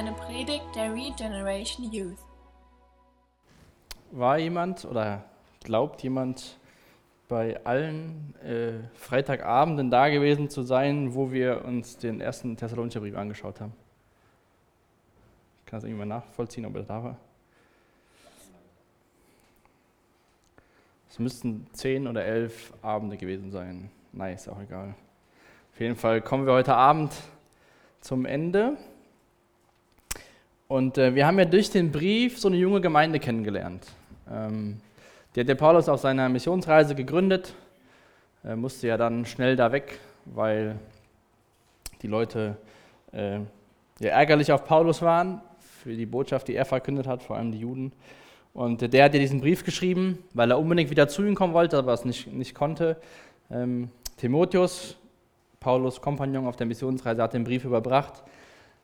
[0.00, 2.16] eine Predigt der Regeneration Youth.
[4.12, 5.26] War jemand oder
[5.62, 6.58] glaubt jemand
[7.28, 13.14] bei allen äh, Freitagabenden da gewesen zu sein, wo wir uns den ersten Thessalonischer Brief
[13.14, 13.74] angeschaut haben?
[15.66, 17.16] Kann das irgendwann nachvollziehen, ob er da war?
[21.10, 23.90] Es müssten zehn oder elf Abende gewesen sein.
[24.12, 24.94] Nein, ist auch egal.
[25.74, 27.12] Auf jeden Fall kommen wir heute Abend
[28.00, 28.78] zum Ende.
[30.70, 33.88] Und äh, wir haben ja durch den Brief so eine junge Gemeinde kennengelernt.
[34.30, 34.76] Ähm,
[35.34, 37.54] die hat der Paulus auf seiner Missionsreise gegründet.
[38.44, 40.76] Er musste ja dann schnell da weg, weil
[42.02, 42.56] die Leute
[43.10, 43.38] äh,
[43.98, 45.40] ja, ärgerlich auf Paulus waren
[45.82, 47.90] für die Botschaft, die er verkündet hat, vor allem die Juden.
[48.54, 51.78] Und der hat ja diesen Brief geschrieben, weil er unbedingt wieder zu ihm kommen wollte,
[51.78, 52.96] aber es nicht, nicht konnte.
[53.50, 54.96] Ähm, Timotheus,
[55.58, 58.22] Paulus Kompagnon auf der Missionsreise, hat den Brief überbracht.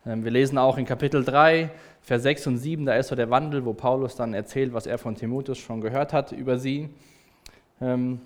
[0.07, 3.29] Ähm, wir lesen auch in Kapitel 3, Vers 6 und 7, da ist so der
[3.31, 6.89] Wandel, wo Paulus dann erzählt, was er von Timotheus schon gehört hat über sie.
[7.81, 8.21] Ähm,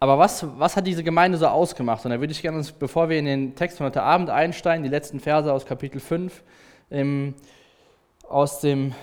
[0.00, 2.04] aber was, was hat diese Gemeinde so ausgemacht?
[2.04, 4.90] Und da würde ich gerne, bevor wir in den Text von heute Abend einsteigen, die
[4.90, 6.42] letzten Verse aus Kapitel 5,
[8.28, 8.94] aus dem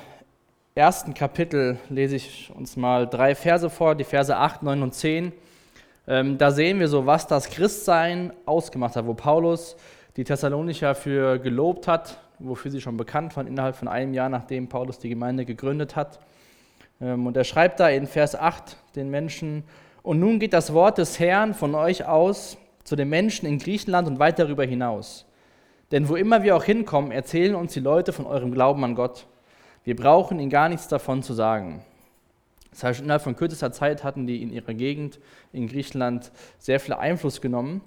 [0.75, 5.31] ersten Kapitel lese ich uns mal drei Verse vor, die Verse 8, 9 und 10.
[6.07, 9.75] Ähm, da sehen wir so, was das Christsein ausgemacht hat, wo Paulus
[10.17, 14.69] die Thessalonicher für gelobt hat, wofür sie schon bekannt waren, innerhalb von einem Jahr, nachdem
[14.69, 16.19] Paulus die Gemeinde gegründet hat.
[17.01, 19.63] Ähm, und er schreibt da in Vers 8 den Menschen,
[20.03, 24.07] und nun geht das Wort des Herrn von euch aus zu den Menschen in Griechenland
[24.07, 25.25] und weit darüber hinaus.
[25.91, 29.27] Denn wo immer wir auch hinkommen, erzählen uns die Leute von eurem Glauben an Gott.
[29.85, 31.83] Wir brauchen ihnen gar nichts davon zu sagen.
[32.71, 35.19] Das heißt, innerhalb von kürzester Zeit hatten die in ihrer Gegend
[35.51, 37.81] in Griechenland sehr viel Einfluss genommen.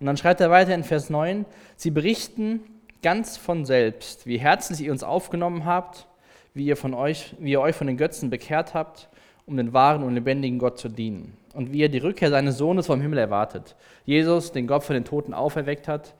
[0.00, 1.44] Und dann schreibt er weiter in Vers 9,
[1.76, 2.60] sie berichten
[3.02, 6.06] ganz von selbst, wie herzlich ihr uns aufgenommen habt,
[6.54, 9.08] wie ihr, von euch, wie ihr euch von den Götzen bekehrt habt,
[9.46, 11.36] um den wahren und lebendigen Gott zu dienen.
[11.54, 13.76] Und wie ihr die Rückkehr seines Sohnes vom Himmel erwartet.
[14.04, 16.14] Jesus, den Gott von den Toten auferweckt hat.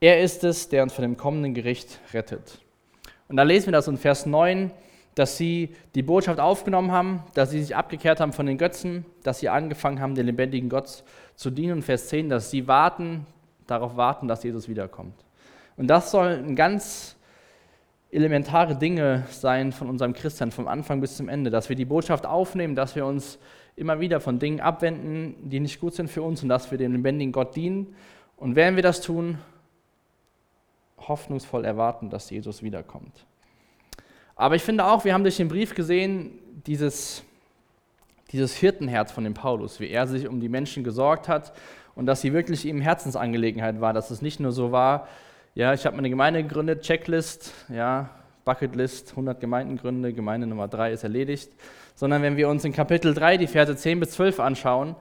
[0.00, 2.60] Er ist es, der uns von dem kommenden Gericht rettet.
[3.28, 4.70] Und da lesen wir das in Vers 9,
[5.14, 9.38] dass sie die Botschaft aufgenommen haben, dass sie sich abgekehrt haben von den Götzen, dass
[9.38, 11.04] sie angefangen haben, den lebendigen Gott
[11.36, 11.74] zu dienen.
[11.74, 13.26] Und Vers 10, dass sie warten,
[13.66, 15.14] darauf warten, dass Jesus wiederkommt.
[15.76, 17.16] Und das sollen ganz
[18.10, 22.24] elementare Dinge sein von unserem Christian, vom Anfang bis zum Ende, dass wir die Botschaft
[22.24, 23.38] aufnehmen, dass wir uns
[23.74, 26.92] immer wieder von Dingen abwenden, die nicht gut sind für uns und dass wir dem
[26.92, 27.94] lebendigen Gott dienen.
[28.36, 29.38] Und werden wir das tun,
[30.98, 33.26] hoffnungsvoll erwarten, dass Jesus wiederkommt.
[34.34, 37.22] Aber ich finde auch, wir haben durch den Brief gesehen, dieses,
[38.32, 41.52] dieses Hirtenherz von dem Paulus, wie er sich um die Menschen gesorgt hat
[41.94, 45.08] und dass sie wirklich ihm Herzensangelegenheit war, dass es nicht nur so war,
[45.54, 48.10] ja, ich habe meine Gemeinde gegründet, Checklist, ja,
[48.44, 51.50] Bucketlist, 100 Gemeindengründe, Gemeinde Nummer 3 ist erledigt,
[51.94, 54.96] sondern wenn wir uns in Kapitel 3 die Verse 10 bis 12 anschauen,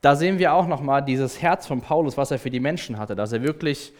[0.00, 3.16] da sehen wir auch nochmal dieses Herz von Paulus, was er für die Menschen hatte,
[3.16, 3.92] dass er wirklich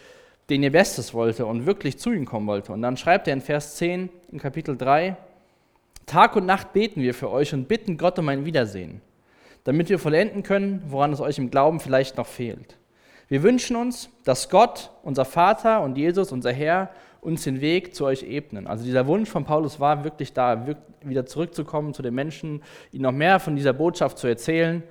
[0.49, 2.73] den ihr Bestes wollte und wirklich zu ihnen kommen wollte.
[2.73, 5.15] Und dann schreibt er in Vers 10 in Kapitel 3,
[6.09, 9.01] Tag und Nacht beten wir für euch und bitten Gott um ein Wiedersehen,
[9.63, 12.77] damit wir vollenden können, woran es euch im Glauben vielleicht noch fehlt.
[13.27, 16.89] Wir wünschen uns, dass Gott, unser Vater und Jesus, unser Herr,
[17.21, 18.65] uns den Weg zu euch ebnen.
[18.65, 20.65] Also dieser Wunsch von Paulus war wirklich da,
[21.03, 24.81] wieder zurückzukommen zu den Menschen, ihnen noch mehr von dieser Botschaft zu erzählen.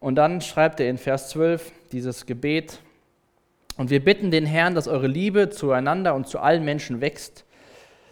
[0.00, 2.80] Und dann schreibt er in Vers 12 dieses Gebet,
[3.76, 7.44] und wir bitten den Herrn, dass eure Liebe zueinander und zu allen Menschen wächst,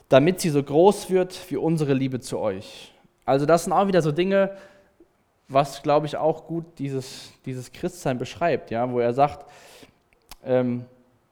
[0.08, 2.92] damit sie so groß wird wie unsere Liebe zu euch.
[3.24, 4.56] Also das sind auch wieder so Dinge,
[5.48, 9.50] was, glaube ich, auch gut dieses, dieses Christsein beschreibt, ja, wo er sagt,
[10.44, 10.84] ähm,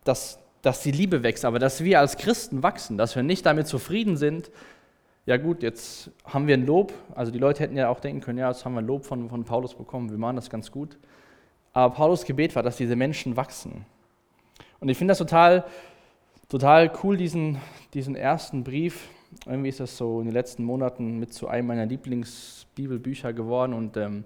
[0.04, 3.66] dass, dass die Liebe wächst, aber dass wir als Christen wachsen, dass wir nicht damit
[3.66, 4.50] zufrieden sind,
[5.26, 8.38] ja gut, jetzt haben wir ein Lob, also die Leute hätten ja auch denken können,
[8.38, 10.98] ja, jetzt haben wir ein Lob von, von Paulus bekommen, wir machen das ganz gut.
[11.72, 13.86] Aber Paulus Gebet war, dass diese Menschen wachsen.
[14.80, 15.64] Und ich finde das total,
[16.54, 17.58] total cool, diesen,
[17.94, 19.08] diesen ersten Brief.
[19.44, 23.74] Irgendwie ist das so in den letzten Monaten mit zu einem meiner Lieblingsbibelbücher geworden.
[23.74, 24.22] Und ähm,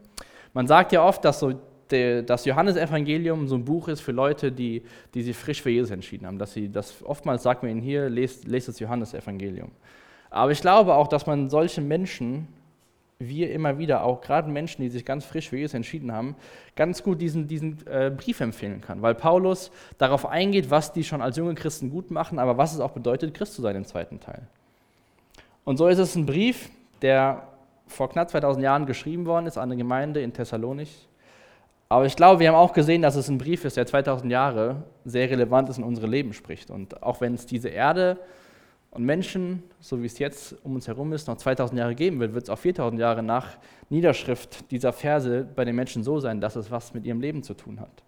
[0.53, 1.55] man sagt ja oft, dass so
[1.89, 4.83] das Johannesevangelium so ein Buch ist für Leute, die,
[5.15, 6.39] die sich frisch für Jesus entschieden haben.
[6.39, 9.71] Dass sie das oftmals sagt man ihnen hier, lest, lest das Johannesevangelium.
[10.29, 12.49] Aber ich glaube auch, dass man solchen Menschen
[13.21, 16.37] wir immer wieder, auch gerade Menschen, die sich ganz frisch für Jesus entschieden haben,
[16.77, 21.21] ganz gut diesen, diesen äh, Brief empfehlen kann, weil Paulus darauf eingeht, was die schon
[21.21, 24.21] als junge Christen gut machen, aber was es auch bedeutet, Christ zu sein im zweiten
[24.21, 24.43] Teil.
[25.65, 26.71] Und so ist es ein Brief,
[27.03, 27.49] der
[27.89, 31.09] vor knapp 2000 Jahren geschrieben worden ist an eine Gemeinde in Thessalonich,
[31.89, 34.85] Aber ich glaube, wir haben auch gesehen, dass es ein Brief ist, der 2000 Jahre
[35.05, 36.71] sehr relevant ist in unsere Leben spricht.
[36.71, 38.19] Und auch wenn es diese Erde
[38.91, 42.35] und Menschen, so wie es jetzt um uns herum ist, noch 2000 Jahre geben wird,
[42.35, 43.59] wird es auch 4000 Jahre nach
[43.91, 47.55] Niederschrift dieser Verse bei den Menschen so sein, dass es was mit ihrem Leben zu
[47.55, 48.03] tun hat.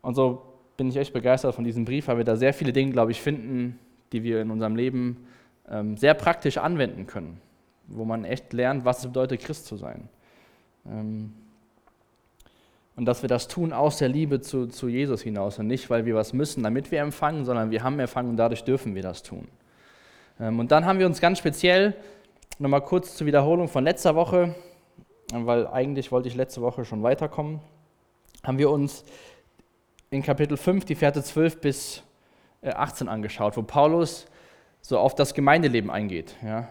[0.00, 0.42] Und so
[0.76, 3.20] bin ich echt begeistert von diesem Brief, weil wir da sehr viele Dinge, glaube ich,
[3.20, 3.78] finden,
[4.12, 5.26] die wir in unserem Leben
[5.68, 7.40] ähm, sehr praktisch anwenden können,
[7.88, 10.08] wo man echt lernt, was es bedeutet, Christ zu sein.
[10.86, 11.34] Ähm,
[12.98, 16.04] und dass wir das tun aus der Liebe zu, zu Jesus hinaus und nicht, weil
[16.04, 19.22] wir was müssen, damit wir empfangen, sondern wir haben empfangen und dadurch dürfen wir das
[19.22, 19.46] tun.
[20.40, 21.94] Ähm, und dann haben wir uns ganz speziell,
[22.58, 24.56] nochmal kurz zur Wiederholung von letzter Woche,
[25.32, 27.60] weil eigentlich wollte ich letzte Woche schon weiterkommen,
[28.42, 29.04] haben wir uns
[30.10, 32.02] in Kapitel 5 die Verse 12 bis
[32.62, 34.26] 18 äh, angeschaut, wo Paulus
[34.80, 36.34] so auf das Gemeindeleben eingeht.
[36.44, 36.68] Ja?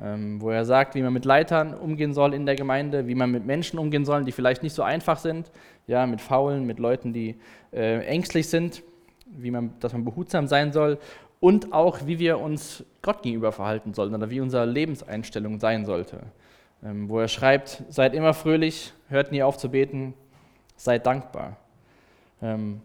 [0.00, 3.30] Ähm, wo er sagt, wie man mit Leitern umgehen soll in der Gemeinde, wie man
[3.30, 5.50] mit Menschen umgehen soll, die vielleicht nicht so einfach sind,
[5.86, 7.36] ja, mit Faulen, mit Leuten, die
[7.72, 8.82] äh, ängstlich sind,
[9.26, 10.98] wie man, dass man behutsam sein soll
[11.40, 16.20] und auch, wie wir uns Gott gegenüber verhalten sollen oder wie unsere Lebenseinstellung sein sollte.
[16.84, 20.14] Ähm, wo er schreibt, seid immer fröhlich, hört nie auf zu beten,
[20.76, 21.56] seid dankbar.
[22.40, 22.80] Ähm,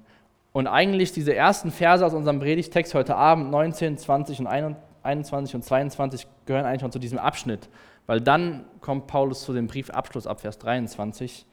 [0.53, 5.55] und eigentlich diese ersten Verse aus unserem Predigtext heute Abend, 19, 20 und 21, 21
[5.55, 7.69] und 22 gehören eigentlich noch zu diesem Abschnitt,
[8.05, 11.45] weil dann kommt Paulus zu dem Briefabschluss ab Vers 23.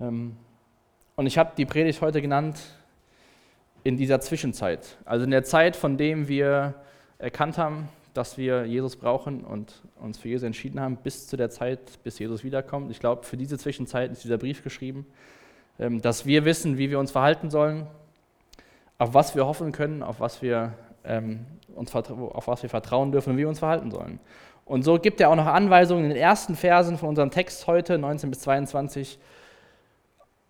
[0.00, 0.36] Ähm,
[1.16, 2.60] und ich habe die Predigt heute genannt
[3.84, 6.74] in dieser Zwischenzeit, also in der Zeit, von dem wir
[7.18, 11.50] erkannt haben, dass wir Jesus brauchen und uns für Jesus entschieden haben, bis zu der
[11.50, 12.90] Zeit, bis Jesus wiederkommt.
[12.90, 15.06] Ich glaube, für diese Zwischenzeit ist dieser Brief geschrieben,
[15.78, 17.86] ähm, dass wir wissen, wie wir uns verhalten sollen,
[18.98, 20.72] auf was wir hoffen können, auf was wir
[21.08, 24.20] ähm, uns, auf was wir vertrauen dürfen und wie wir uns verhalten sollen.
[24.64, 27.96] Und so gibt er auch noch Anweisungen in den ersten Versen von unserem Text heute,
[27.96, 29.18] 19 bis 22,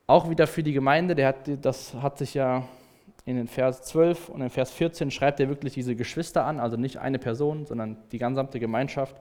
[0.08, 1.14] auch wieder für die Gemeinde.
[1.14, 2.64] Der hat, das hat sich ja
[3.24, 6.76] in den Vers 12 und in Vers 14 schreibt er wirklich diese Geschwister an, also
[6.76, 9.14] nicht eine Person, sondern die gesamte Gemeinschaft.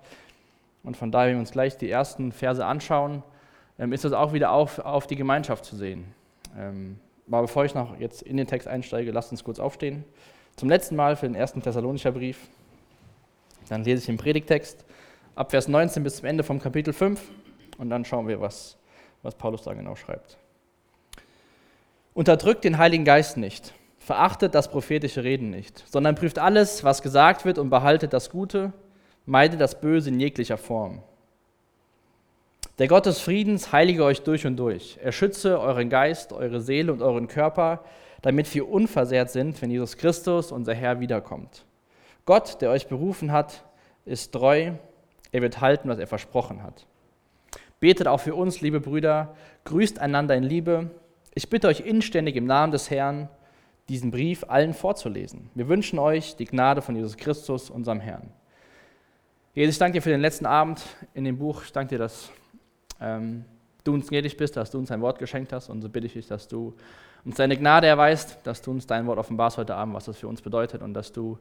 [0.84, 3.22] Und von daher, wenn wir uns gleich die ersten Verse anschauen,
[3.78, 6.06] ähm, ist das auch wieder auf, auf die Gemeinschaft zu sehen.
[6.58, 10.06] Ähm, aber bevor ich noch jetzt in den Text einsteige, lasst uns kurz aufstehen
[10.58, 12.40] zum letzten Mal für den ersten Thessalonischer Brief.
[13.70, 14.84] Dann lese ich den Predigtext
[15.36, 17.22] ab Vers 19 bis zum Ende vom Kapitel 5
[17.78, 18.76] und dann schauen wir, was,
[19.22, 20.38] was Paulus da genau schreibt.
[22.16, 27.46] Unterdrückt den Heiligen Geist nicht, verachtet das prophetische Reden nicht, sondern prüft alles, was gesagt
[27.46, 28.74] wird und behaltet das Gute,
[29.28, 31.04] meidet das Böse in jeglicher Form.
[32.80, 34.98] Der Gott des Friedens heilige euch durch und durch.
[35.04, 37.84] Er schütze euren Geist, eure Seele und euren Körper
[38.28, 41.64] damit wir unversehrt sind, wenn Jesus Christus, unser Herr, wiederkommt.
[42.26, 43.64] Gott, der euch berufen hat,
[44.04, 44.74] ist treu,
[45.32, 46.88] er wird halten, was er versprochen hat.
[47.80, 49.34] Betet auch für uns, liebe Brüder,
[49.64, 50.92] grüßt einander in Liebe.
[51.36, 53.30] Ich bitte euch inständig im Namen des Herrn,
[53.88, 55.50] diesen Brief allen vorzulesen.
[55.56, 58.30] Wir wünschen euch die Gnade von Jesus Christus, unserem Herrn.
[59.54, 60.82] Jesus, ich danke dir für den letzten Abend
[61.14, 61.64] in dem Buch.
[61.64, 62.30] Ich danke dir, dass
[63.00, 63.46] ähm,
[63.86, 65.70] du uns gnädig bist, dass du uns ein Wort geschenkt hast.
[65.70, 66.76] Und so bitte ich dich, dass du
[67.26, 70.28] uns deine Gnade erweist, dass du uns dein Wort offenbarst heute Abend, was das für
[70.28, 71.38] uns bedeutet und dass du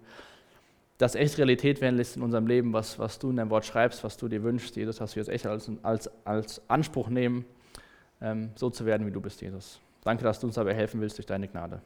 [0.98, 4.02] das echt Realität werden lässt in unserem Leben, was, was du in deinem Wort schreibst,
[4.02, 7.44] was du dir wünschst, Jesus, dass wir es echt als, als, als Anspruch nehmen,
[8.20, 9.80] ähm, so zu werden, wie du bist, Jesus.
[10.02, 11.80] Danke, dass du uns dabei helfen willst durch deine Gnade.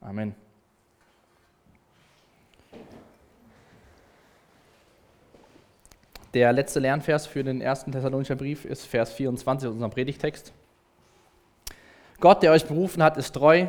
[0.00, 0.34] Amen.
[6.34, 10.52] Der letzte Lernvers für den ersten Thessalonischer Brief ist Vers 24 aus unserem Predigtext.
[12.20, 13.66] Gott, der euch berufen hat, ist treu.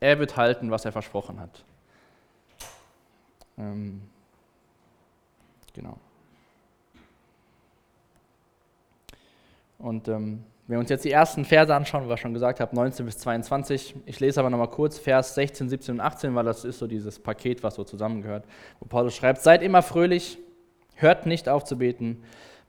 [0.00, 1.64] Er wird halten, was er versprochen hat.
[3.58, 4.02] Ähm,
[5.72, 5.98] genau.
[9.78, 12.74] Und ähm, wenn wir uns jetzt die ersten Verse anschauen, was ich schon gesagt habe,
[12.74, 16.64] 19 bis 22, ich lese aber nochmal kurz Vers 16, 17 und 18, weil das
[16.64, 18.44] ist so dieses Paket, was so zusammengehört,
[18.80, 20.38] wo Paulus schreibt, seid immer fröhlich,
[20.96, 22.22] hört nicht auf zu beten,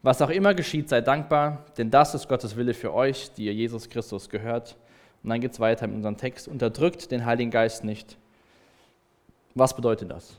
[0.03, 3.53] was auch immer geschieht, seid dankbar, denn das ist Gottes Wille für euch, die ihr
[3.53, 4.77] Jesus Christus gehört.
[5.27, 6.47] Und dann geht es weiter mit unserem Text.
[6.47, 8.17] Unterdrückt den Heiligen Geist nicht.
[9.55, 10.37] Was bedeutet das?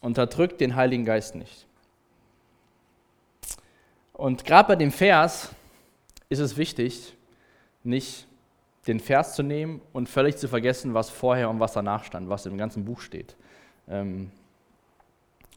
[0.00, 1.66] Unterdrückt den Heiligen Geist nicht.
[4.14, 5.50] Und gerade bei dem Vers
[6.30, 7.14] ist es wichtig,
[7.84, 8.26] nicht
[8.86, 12.46] den Vers zu nehmen und völlig zu vergessen, was vorher und was danach stand, was
[12.46, 13.36] im ganzen Buch steht.
[13.86, 14.30] Ähm,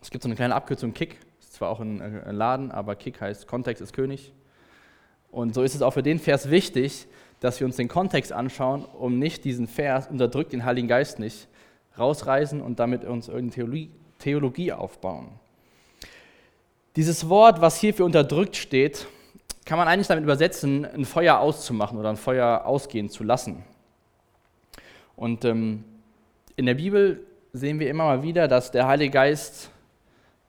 [0.01, 3.21] es gibt so eine kleine Abkürzung Kick, ist zwar auch ein, ein Laden, aber Kick
[3.21, 4.33] heißt Kontext ist König.
[5.31, 7.07] Und so ist es auch für den Vers wichtig,
[7.39, 11.47] dass wir uns den Kontext anschauen, um nicht diesen Vers, unterdrückt den Heiligen Geist nicht,
[11.97, 15.29] rausreißen und damit uns irgendeine Theologie, Theologie aufbauen.
[16.95, 19.07] Dieses Wort, was hier für unterdrückt steht,
[19.65, 23.63] kann man eigentlich damit übersetzen, ein Feuer auszumachen oder ein Feuer ausgehen zu lassen.
[25.15, 25.83] Und ähm,
[26.55, 29.71] in der Bibel sehen wir immer mal wieder, dass der Heilige Geist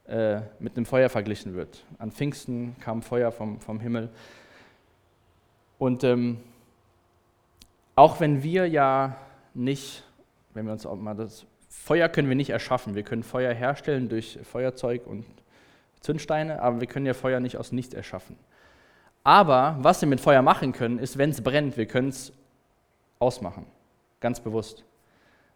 [0.06, 1.84] äh, mit einem Feuer verglichen wird.
[1.98, 4.10] An Pfingsten kam Feuer vom, vom Himmel.
[5.82, 6.38] Und ähm,
[7.96, 9.16] auch wenn wir ja
[9.52, 10.04] nicht,
[10.54, 12.94] wenn wir uns auch mal das Feuer können wir nicht erschaffen.
[12.94, 15.24] Wir können Feuer herstellen durch Feuerzeug und
[15.98, 18.36] Zündsteine, aber wir können ja Feuer nicht aus nichts erschaffen.
[19.24, 22.32] Aber was wir mit Feuer machen können, ist, wenn es brennt, wir können es
[23.18, 23.66] ausmachen.
[24.20, 24.84] Ganz bewusst.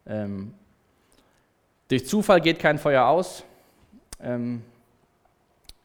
[0.08, 0.54] Ähm,
[1.86, 3.44] durch Zufall geht kein Feuer aus.
[4.20, 4.62] Ähm,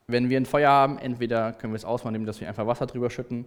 [0.08, 3.12] wenn wir ein Feuer haben, entweder können wir es ausmachen, indem wir einfach Wasser drüber
[3.12, 3.46] schütten.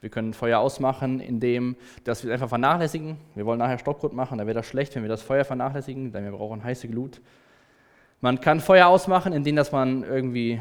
[0.00, 3.16] Wir können Feuer ausmachen, indem dass wir es einfach vernachlässigen.
[3.34, 6.24] Wir wollen nachher Stockbrot machen, da wäre das schlecht, wenn wir das Feuer vernachlässigen, denn
[6.24, 7.20] wir brauchen heiße Glut.
[8.20, 10.60] Man kann Feuer ausmachen, indem dass man irgendwie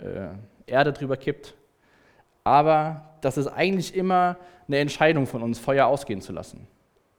[0.00, 0.28] äh,
[0.66, 1.54] Erde drüber kippt.
[2.44, 4.36] Aber das ist eigentlich immer
[4.68, 6.66] eine Entscheidung von uns, Feuer ausgehen zu lassen.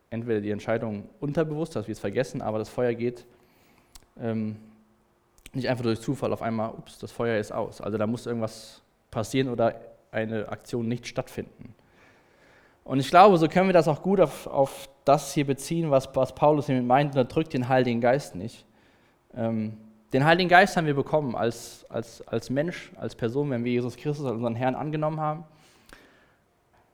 [0.10, 3.26] Entweder die Entscheidung unterbewusst, dass wir es vergessen, aber das Feuer geht
[4.20, 4.56] ähm,
[5.54, 7.82] nicht einfach durch Zufall auf einmal, ups, das Feuer ist aus.
[7.82, 9.76] Also da muss irgendwas passieren oder
[10.16, 11.76] eine Aktion nicht stattfinden.
[12.84, 16.10] Und ich glaube, so können wir das auch gut auf, auf das hier beziehen, was,
[16.16, 18.66] was Paulus hier meint, unterdrückt den Heiligen Geist nicht.
[19.36, 19.78] Ähm,
[20.14, 23.98] den Heiligen Geist haben wir bekommen als, als, als Mensch, als Person, wenn wir Jesus
[23.98, 25.44] Christus als unseren Herrn angenommen haben.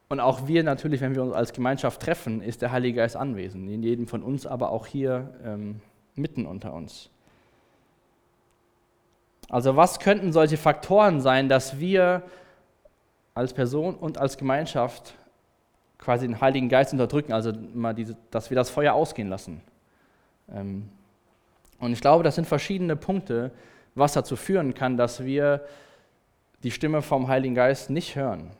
[0.10, 3.70] Und auch wir natürlich, wenn wir uns als Gemeinschaft treffen, ist der Heilige Geist anwesend.
[3.70, 5.82] In jedem von uns, aber auch hier ähm,
[6.16, 7.10] mitten unter uns.
[9.50, 12.24] Also was könnten solche Faktoren sein, dass wir
[13.34, 15.14] als Person und als Gemeinschaft
[15.98, 19.62] quasi den Heiligen Geist unterdrücken, also mal diese, dass wir das Feuer ausgehen lassen?
[20.54, 20.90] Ähm,
[21.80, 23.52] und ich glaube, das sind verschiedene Punkte,
[23.96, 25.62] was dazu führen kann, dass wir
[26.64, 28.52] die Stimme vom Heiligen Geist nicht hören.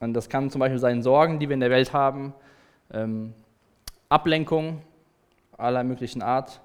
[0.00, 2.34] Und das kann zum Beispiel sein Sorgen, die wir in der Welt haben,
[2.92, 3.32] ähm,
[4.08, 4.82] Ablenkung
[5.56, 6.60] aller möglichen Art.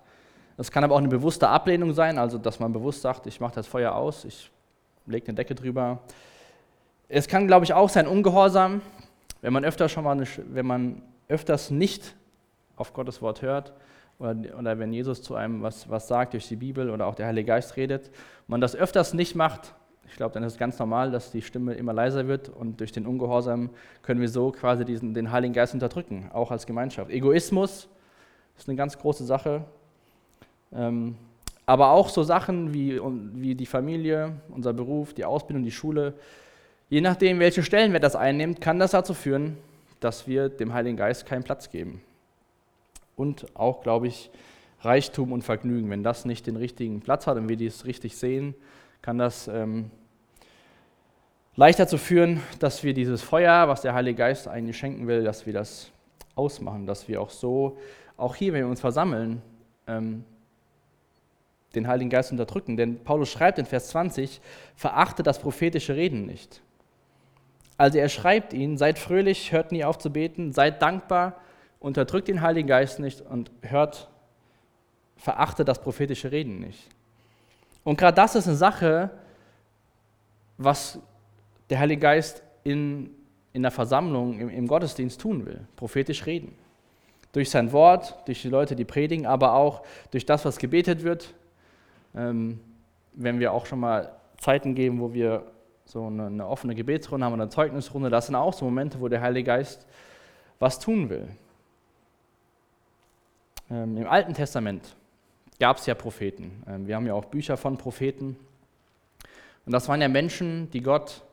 [0.58, 3.56] Das kann aber auch eine bewusste Ablehnung sein, also dass man bewusst sagt, ich mache
[3.56, 4.52] das Feuer aus, ich
[5.06, 6.00] lege eine Decke drüber.
[7.12, 8.84] Es kann, glaube ich, auch sein Ungehorsam,
[9.42, 10.24] wenn man öfter schon mal,
[10.54, 12.16] wenn man öfters nicht
[12.76, 13.74] auf Gottes Wort hört
[14.20, 17.26] oder, oder wenn Jesus zu einem was, was sagt durch die Bibel oder auch der
[17.26, 18.12] Heilige Geist redet,
[18.46, 19.74] man das öfters nicht macht,
[20.08, 22.92] ich glaube, dann ist es ganz normal, dass die Stimme immer leiser wird und durch
[22.92, 23.72] den Ungehorsam
[24.04, 27.10] können wir so quasi diesen, den Heiligen Geist unterdrücken, auch als Gemeinschaft.
[27.10, 27.88] Egoismus
[28.56, 29.64] ist eine ganz große Sache,
[30.74, 31.16] ähm,
[31.66, 33.02] aber auch so Sachen wie,
[33.34, 36.14] wie die Familie, unser Beruf, die Ausbildung, die Schule.
[36.90, 39.58] Je nachdem, welche Stellenwert das einnimmt, kann das dazu führen,
[40.00, 42.02] dass wir dem Heiligen Geist keinen Platz geben
[43.16, 44.32] und auch, glaube ich,
[44.82, 45.90] Reichtum und Vergnügen.
[45.90, 48.56] Wenn das nicht den richtigen Platz hat und wir dies richtig sehen,
[49.02, 49.92] kann das ähm,
[51.56, 55.46] leicht dazu führen, dass wir dieses Feuer, was der Heilige Geist eigentlich schenken will, dass
[55.46, 55.92] wir das
[56.36, 57.78] ausmachen, dass wir auch so,
[58.18, 59.42] auch hier, wenn wir uns versammeln,
[59.86, 60.24] ähm,
[61.76, 62.78] den Heiligen Geist unterdrücken.
[62.78, 64.42] Denn Paulus schreibt in Vers 20,
[64.76, 66.62] verachte das prophetische Reden nicht.
[67.80, 71.38] Also er schreibt ihnen, seid fröhlich, hört nie auf zu beten, seid dankbar,
[71.80, 74.10] unterdrückt den Heiligen Geist nicht und hört,
[75.16, 76.90] verachtet das prophetische Reden nicht.
[77.86, 79.12] Und gerade das ist eine Sache,
[80.58, 81.00] was
[81.70, 83.12] der Heilige Geist in,
[83.54, 86.54] in der Versammlung, im, im Gottesdienst tun will, prophetisch reden.
[87.32, 91.34] Durch sein Wort, durch die Leute, die predigen, aber auch durch das, was gebetet wird.
[92.14, 92.60] Ähm,
[93.14, 95.46] wenn wir auch schon mal Zeiten geben, wo wir
[95.90, 99.22] so eine, offene Gebetsrunde haben oder eine Zeugnisrunde, das sind auch so Momente, wo der
[99.22, 99.88] Heilige Geist
[100.60, 101.28] was tun will.
[103.72, 104.96] Ähm, Im Alten Testament
[105.60, 106.64] gab es ja Propheten.
[106.68, 108.38] Ähm, wir haben ja auch Bücher von Propheten.
[109.66, 111.24] Und das waren ja Menschen, die Gott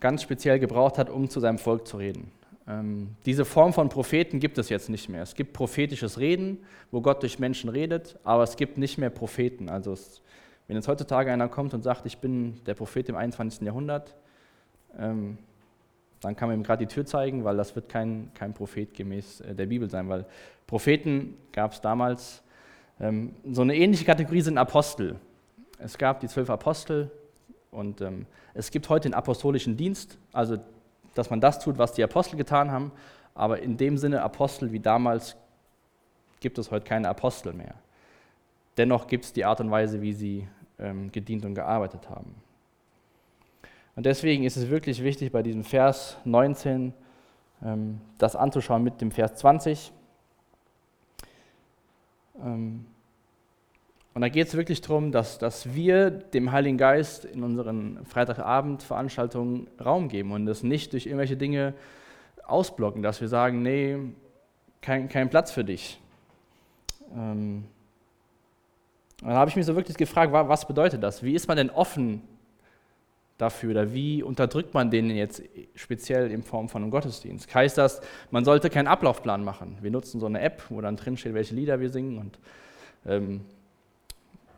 [0.00, 2.30] ganz speziell gebraucht hat, um zu seinem Volk zu reden.
[2.66, 5.22] Ähm, diese Form von Propheten gibt es jetzt nicht mehr.
[5.22, 9.68] Es gibt prophetisches Reden, wo Gott durch Menschen redet, aber es gibt nicht mehr Propheten.
[9.68, 10.22] Also es,
[10.68, 13.62] wenn jetzt heutzutage einer kommt und sagt, ich bin der Prophet im 21.
[13.62, 14.14] Jahrhundert,
[14.98, 15.38] ähm,
[16.20, 19.40] dann kann man ihm gerade die Tür zeigen, weil das wird kein, kein Prophet gemäß
[19.40, 20.26] äh, der Bibel sein, weil
[20.66, 22.42] Propheten gab es damals.
[23.00, 25.16] Ähm, so eine ähnliche Kategorie sind Apostel.
[25.78, 27.10] Es gab die zwölf Apostel
[27.70, 30.58] und ähm, es gibt heute den apostolischen Dienst, also
[31.14, 32.92] dass man das tut, was die Apostel getan haben,
[33.34, 35.36] aber in dem Sinne Apostel wie damals
[36.40, 37.74] gibt es heute keine Apostel mehr.
[38.76, 42.34] Dennoch gibt es die Art und Weise, wie sie ähm, gedient und gearbeitet haben.
[43.96, 46.92] Und deswegen ist es wirklich wichtig, bei diesem Vers 19
[47.64, 49.92] ähm, das anzuschauen mit dem Vers 20.
[52.44, 52.86] Ähm,
[54.14, 59.68] Und da geht es wirklich darum, dass, dass wir dem Heiligen Geist in unseren Freitagabend-Veranstaltungen
[59.84, 61.74] Raum geben und das nicht durch irgendwelche Dinge
[62.46, 63.96] ausblocken, dass wir sagen, nee,
[64.80, 66.00] kein, kein Platz für dich.
[67.14, 67.64] Ähm,
[69.20, 71.22] dann habe ich mich so wirklich gefragt, was bedeutet das?
[71.22, 72.22] Wie ist man denn offen
[73.36, 75.42] dafür oder wie unterdrückt man den jetzt
[75.74, 77.52] speziell in Form von einem Gottesdienst?
[77.52, 79.78] Heißt das, man sollte keinen Ablaufplan machen?
[79.80, 82.38] Wir nutzen so eine App, wo dann drin steht, welche Lieder wir singen und
[83.06, 83.42] ähm,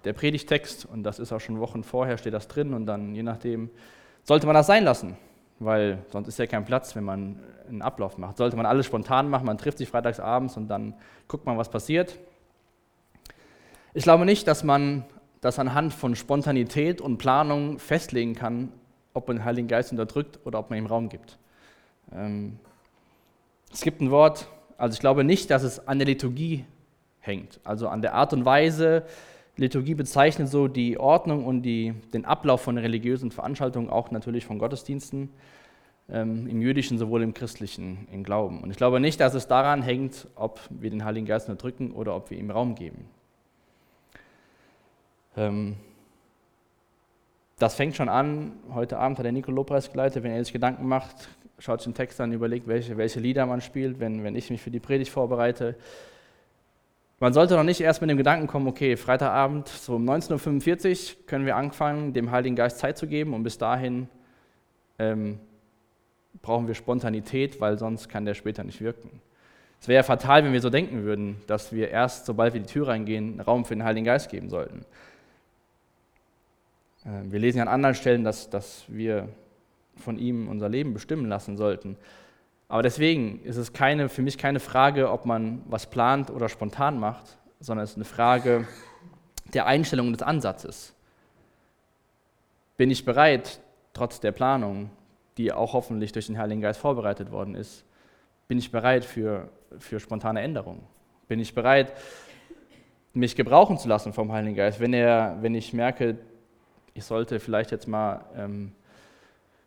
[0.04, 3.22] der Predigtext, und das ist auch schon Wochen vorher, steht das drin und dann je
[3.22, 3.70] nachdem,
[4.24, 5.16] sollte man das sein lassen,
[5.58, 7.38] weil sonst ist ja kein Platz, wenn man
[7.68, 8.38] einen Ablauf macht.
[8.38, 10.94] Sollte man alles spontan machen, man trifft sich freitags abends und dann
[11.28, 12.18] guckt man, was passiert.
[13.92, 15.04] Ich glaube nicht, dass man
[15.40, 18.72] das anhand von Spontanität und Planung festlegen kann,
[19.14, 21.38] ob man den Heiligen Geist unterdrückt oder ob man ihm Raum gibt.
[22.12, 22.58] Ähm,
[23.72, 24.46] es gibt ein Wort,
[24.78, 26.64] also ich glaube nicht, dass es an der Liturgie
[27.18, 29.04] hängt, also an der Art und Weise,
[29.56, 34.58] Liturgie bezeichnet so die Ordnung und die, den Ablauf von religiösen Veranstaltungen, auch natürlich von
[34.58, 35.30] Gottesdiensten,
[36.08, 38.62] ähm, im jüdischen sowohl im christlichen, im Glauben.
[38.62, 42.14] Und ich glaube nicht, dass es daran hängt, ob wir den Heiligen Geist unterdrücken oder
[42.14, 43.08] ob wir ihm Raum geben.
[45.40, 45.76] Ähm,
[47.58, 48.52] das fängt schon an.
[48.74, 50.22] Heute Abend hat der Nico Lobpreis geleitet.
[50.22, 51.28] Wenn er sich Gedanken macht,
[51.58, 54.60] schaut sich den Text an, überlegt, welche, welche Lieder man spielt, wenn, wenn ich mich
[54.60, 55.76] für die Predigt vorbereite.
[57.20, 61.26] Man sollte noch nicht erst mit dem Gedanken kommen, okay, Freitagabend, so um 19.45 Uhr
[61.26, 64.08] können wir anfangen, dem Heiligen Geist Zeit zu geben und bis dahin
[64.98, 65.38] ähm,
[66.40, 69.20] brauchen wir Spontanität, weil sonst kann der später nicht wirken.
[69.82, 72.66] Es wäre ja fatal, wenn wir so denken würden, dass wir erst, sobald wir die
[72.66, 74.86] Tür reingehen, Raum für den Heiligen Geist geben sollten.
[77.06, 79.28] Ähm, wir lesen ja an anderen Stellen, dass, dass wir
[79.96, 81.96] von ihm unser Leben bestimmen lassen sollten.
[82.68, 86.98] Aber deswegen ist es keine, für mich keine Frage, ob man was plant oder spontan
[87.00, 88.66] macht, sondern es ist eine Frage
[89.52, 90.94] der Einstellung des Ansatzes.
[92.76, 93.60] Bin ich bereit,
[93.92, 94.90] trotz der Planung,
[95.36, 97.84] die auch hoffentlich durch den Heiligen Geist vorbereitet worden ist,
[98.48, 99.48] bin ich bereit für,
[99.78, 100.82] für spontane Änderungen?
[101.28, 101.92] Bin ich bereit,
[103.12, 106.18] mich gebrauchen zu lassen vom Heiligen Geist, wenn, er, wenn ich merke,
[107.00, 108.72] ich sollte vielleicht jetzt mal ähm,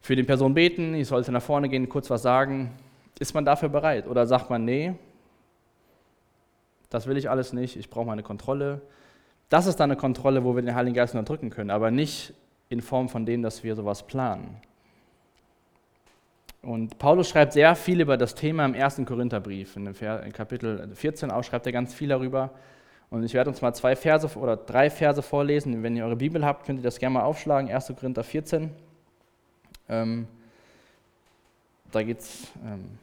[0.02, 2.70] für die Person beten, ich sollte nach vorne gehen, kurz was sagen,
[3.18, 4.08] ist man dafür bereit?
[4.08, 4.94] Oder sagt man, nee,
[6.92, 8.82] das will ich alles nicht, ich brauche meine Kontrolle.
[9.50, 12.36] Das ist dann eine Kontrolle, wo wir den Heiligen Geist unterdrücken können, aber nicht
[12.70, 14.62] in Form von dem, dass wir sowas planen.
[16.62, 19.76] Und Paulus schreibt sehr viel über das Thema im ersten Korintherbrief.
[19.76, 19.92] In,
[20.34, 22.52] Kapitel 14 auch schreibt er ganz viel darüber.
[23.10, 25.84] Und ich werde uns mal zwei Verse oder drei Verse vorlesen.
[25.84, 27.70] Wenn ihr eure Bibel habt, könnt ihr das gerne mal aufschlagen.
[27.70, 27.94] 1.
[28.00, 28.72] Korinther 14.
[29.90, 30.28] Ähm,
[31.92, 32.98] da geht es ähm,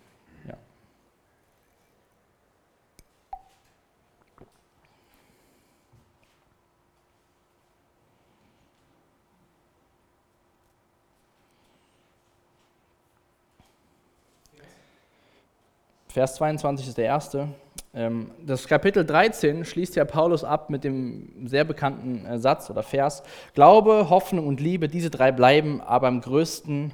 [16.12, 17.48] Vers 22 ist der erste.
[17.92, 22.82] Ähm, das Kapitel 13 schließt ja Paulus ab mit dem sehr bekannten äh, Satz oder
[22.82, 23.22] Vers.
[23.54, 26.92] Glaube, Hoffnung und Liebe, diese drei bleiben, aber am größten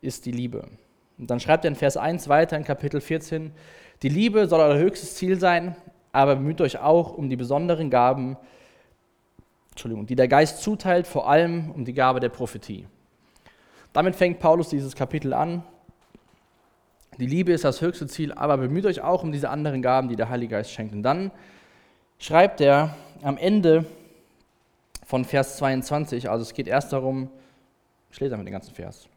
[0.00, 0.68] ist die Liebe.
[1.18, 3.52] Und dann schreibt er in Vers 1 weiter in Kapitel 14,
[4.02, 5.76] die Liebe soll euer höchstes Ziel sein,
[6.12, 8.38] aber bemüht euch auch um die besonderen Gaben,
[9.70, 12.86] Entschuldigung, die der Geist zuteilt, vor allem um die Gabe der Prophetie.
[13.92, 15.64] Damit fängt Paulus dieses Kapitel an
[17.18, 20.16] die Liebe ist das höchste Ziel, aber bemüht euch auch um diese anderen Gaben, die
[20.16, 20.94] der Heilige Geist schenkt.
[20.94, 21.30] Und dann
[22.18, 23.84] schreibt er am Ende
[25.04, 27.30] von Vers 22, also es geht erst darum,
[28.12, 29.08] ich lese einmal den ganzen Vers.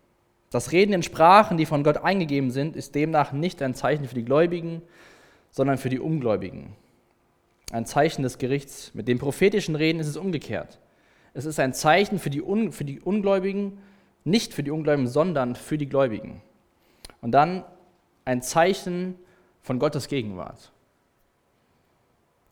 [0.49, 4.15] Das Reden in Sprachen, die von Gott eingegeben sind, ist demnach nicht ein Zeichen für
[4.15, 4.81] die Gläubigen,
[5.51, 6.75] sondern für die Ungläubigen.
[7.71, 8.91] Ein Zeichen des Gerichts.
[8.93, 10.79] Mit dem prophetischen Reden ist es umgekehrt.
[11.33, 13.79] Es ist ein Zeichen für die, Un für die Ungläubigen,
[14.23, 16.41] nicht für die Ungläubigen, sondern für die Gläubigen.
[17.21, 17.63] Und dann
[18.25, 19.15] ein Zeichen
[19.61, 20.71] von Gottes Gegenwart.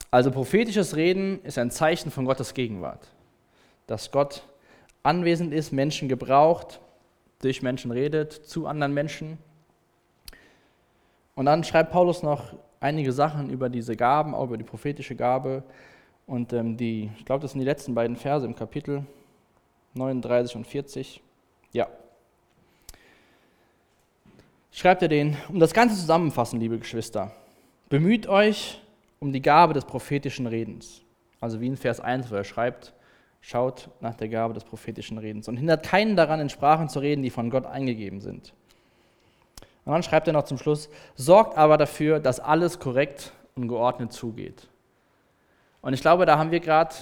[0.09, 3.07] Also prophetisches Reden ist ein Zeichen von Gottes Gegenwart,
[3.87, 4.43] dass Gott
[5.03, 6.81] anwesend ist, Menschen gebraucht,
[7.39, 9.37] durch Menschen redet, zu anderen Menschen.
[11.35, 15.63] Und dann schreibt Paulus noch einige Sachen über diese Gaben, auch über die prophetische Gabe.
[16.27, 19.05] Und ähm, die, ich glaube, das sind die letzten beiden Verse im Kapitel
[19.93, 21.21] 39 und 40.
[21.71, 21.87] Ja,
[24.71, 27.31] schreibt er den, um das Ganze zusammenfassen, liebe Geschwister,
[27.89, 28.81] bemüht euch
[29.19, 31.01] um die Gabe des prophetischen Redens.
[31.39, 32.93] Also wie in Vers 1, wo er schreibt,
[33.41, 37.23] schaut nach der Gabe des prophetischen Redens und hindert keinen daran, in Sprachen zu reden,
[37.23, 38.53] die von Gott eingegeben sind.
[39.83, 44.13] Und dann schreibt er noch zum Schluss, sorgt aber dafür, dass alles korrekt und geordnet
[44.13, 44.67] zugeht.
[45.81, 46.93] Und ich glaube, da haben wir gerade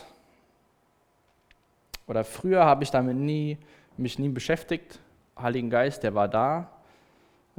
[2.07, 3.57] oder früher habe ich damit nie,
[3.95, 4.99] mich nie beschäftigt.
[5.37, 6.71] Heiligen Geist, der war da.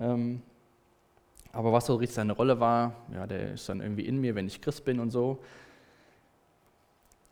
[0.01, 0.43] Ähm,
[1.53, 4.47] aber was so richtig seine Rolle war, ja, der ist dann irgendwie in mir, wenn
[4.47, 5.39] ich Christ bin und so.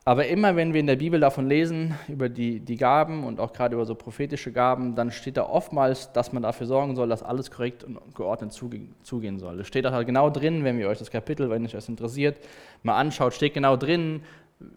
[0.04, 3.52] Aber immer wenn wir in der Bibel davon lesen, über die, die Gaben und auch
[3.52, 7.22] gerade über so prophetische Gaben, dann steht da oftmals, dass man dafür sorgen soll, dass
[7.22, 9.58] alles korrekt und geordnet zugehen soll.
[9.58, 12.38] Das steht da halt genau drin, wenn ihr euch das Kapitel, wenn euch das interessiert,
[12.82, 14.22] mal anschaut, steht genau drin,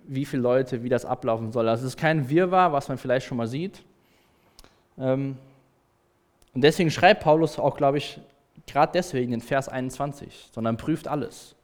[0.05, 1.69] wie viele Leute, wie das ablaufen soll.
[1.69, 3.83] Also es ist kein Wirrwarr, was man vielleicht schon mal sieht.
[4.99, 5.37] Ähm,
[6.53, 8.19] und deswegen schreibt Paulus auch, glaube ich,
[8.67, 11.55] gerade deswegen in Vers 21, sondern prüft alles.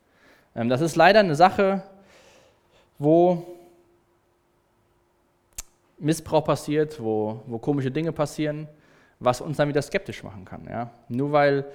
[0.56, 1.84] Ähm, das ist leider eine Sache,
[2.98, 3.46] wo
[6.00, 8.68] Missbrauch passiert, wo, wo komische Dinge passieren,
[9.20, 10.66] was uns dann wieder skeptisch machen kann.
[10.70, 10.92] Ja?
[11.10, 11.66] Nur weil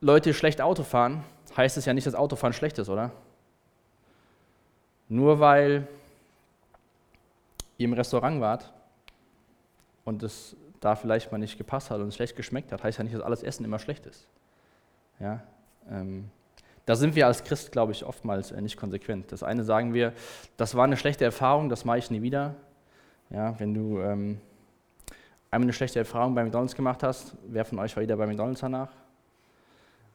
[0.00, 1.24] Leute schlecht Auto fahren,
[1.56, 3.10] heißt es ja nicht, dass Autofahren schlecht ist, oder?
[5.08, 5.86] Nur weil
[7.78, 8.72] ihr im Restaurant wart
[10.04, 13.14] und es da vielleicht mal nicht gepasst hat und schlecht geschmeckt hat, heißt ja nicht,
[13.14, 14.26] dass alles Essen immer schlecht ist.
[15.18, 15.42] Ja?
[15.90, 16.30] Ähm,
[16.86, 19.32] da sind wir als Christ, glaube ich, oftmals äh, nicht konsequent.
[19.32, 20.12] Das eine sagen wir,
[20.56, 22.54] das war eine schlechte Erfahrung, das mache ich nie wieder.
[23.30, 24.38] Ja, wenn du ähm,
[25.50, 28.60] einmal eine schlechte Erfahrung bei McDonalds gemacht hast, wer von euch war wieder bei McDonalds
[28.60, 28.90] danach?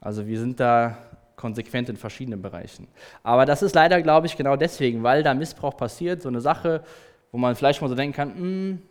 [0.00, 0.96] Also wir sind da
[1.36, 2.86] konsequent in verschiedenen Bereichen.
[3.22, 6.84] Aber das ist leider, glaube ich, genau deswegen, weil da Missbrauch passiert, so eine Sache,
[7.32, 8.82] wo man vielleicht mal so denken kann, hm,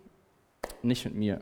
[0.81, 1.39] nicht mit mir.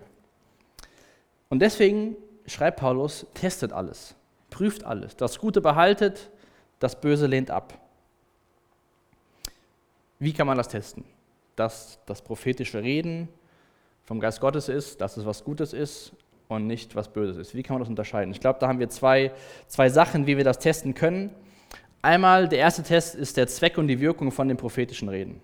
[1.50, 4.16] Und deswegen schreibt Paulus, testet alles,
[4.50, 5.16] prüft alles.
[5.16, 6.30] Das Gute behaltet,
[6.80, 7.80] das Böse lehnt ab.
[10.20, 11.06] Wie kann man das testen?
[11.58, 13.28] dass das prophetische Reden
[14.06, 16.14] vom Geist Gottes ist, dass es was Gutes ist
[16.48, 17.56] und nicht was Böses ist.
[17.56, 18.32] Wie kann man das unterscheiden?
[18.32, 19.34] Ich glaube, da haben wir zwei,
[19.68, 21.32] zwei Sachen, wie wir das testen können.
[22.02, 25.42] Einmal, der erste Test ist der Zweck und die Wirkung von den prophetischen Reden.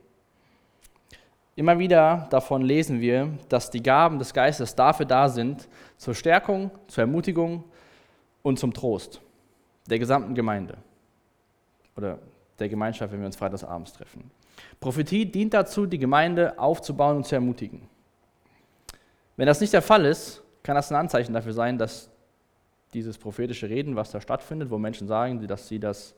[1.56, 6.72] Immer wieder davon lesen wir, dass die Gaben des Geistes dafür da sind, zur Stärkung,
[6.88, 7.64] zur Ermutigung
[8.42, 9.22] und zum Trost
[9.88, 10.78] der gesamten Gemeinde
[11.96, 12.18] oder
[12.58, 14.32] der Gemeinschaft, wenn wir uns freitagsabends treffen.
[14.80, 17.88] Prophetie dient dazu, die Gemeinde aufzubauen und zu ermutigen.
[19.36, 22.10] Wenn das nicht der Fall ist, kann das ein Anzeichen dafür sein, dass
[22.94, 26.16] dieses prophetische Reden, was da stattfindet, wo Menschen sagen, dass sie das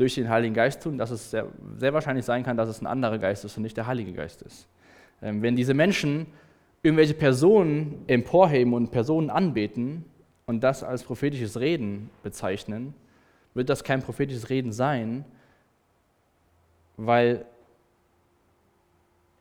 [0.00, 2.86] durch den Heiligen Geist tun, dass es sehr, sehr wahrscheinlich sein kann, dass es ein
[2.86, 4.66] anderer Geist ist und nicht der Heilige Geist ist.
[5.20, 6.26] Ähm, wenn diese Menschen
[6.82, 10.06] irgendwelche Personen emporheben und Personen anbeten
[10.46, 12.94] und das als prophetisches Reden bezeichnen,
[13.52, 15.26] wird das kein prophetisches Reden sein,
[16.96, 17.44] weil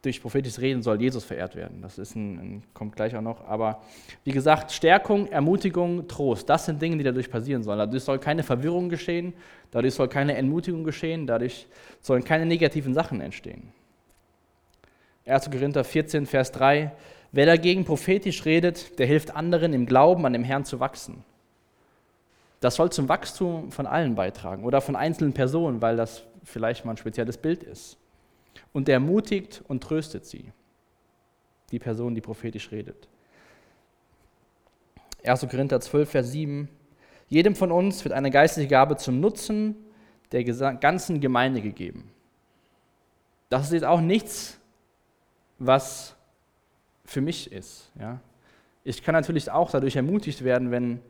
[0.01, 1.81] durch prophetisches Reden soll Jesus verehrt werden.
[1.81, 3.45] Das ist ein, ein, kommt gleich auch noch.
[3.47, 3.81] Aber
[4.23, 7.79] wie gesagt, Stärkung, Ermutigung, Trost, das sind Dinge, die dadurch passieren sollen.
[7.79, 9.33] Dadurch soll keine Verwirrung geschehen,
[9.71, 11.67] dadurch soll keine Entmutigung geschehen, dadurch
[11.99, 13.73] sollen keine negativen Sachen entstehen.
[15.25, 15.51] 1.
[15.51, 16.91] Korinther 14, Vers 3.
[17.31, 21.23] Wer dagegen prophetisch redet, der hilft anderen im Glauben an dem Herrn zu wachsen.
[22.61, 26.91] Das soll zum Wachstum von allen beitragen oder von einzelnen Personen, weil das vielleicht mal
[26.91, 27.97] ein spezielles Bild ist.
[28.73, 30.51] Und er ermutigt und tröstet sie,
[31.71, 33.07] die Person, die prophetisch redet.
[35.23, 35.47] 1.
[35.49, 36.69] Korinther 12, Vers 7.
[37.27, 39.75] Jedem von uns wird eine geistliche Gabe zum Nutzen
[40.31, 42.11] der ganzen Gemeinde gegeben.
[43.49, 44.59] Das ist jetzt auch nichts,
[45.57, 46.15] was
[47.03, 47.91] für mich ist.
[47.99, 48.19] Ja?
[48.83, 51.01] Ich kann natürlich auch dadurch ermutigt werden, wenn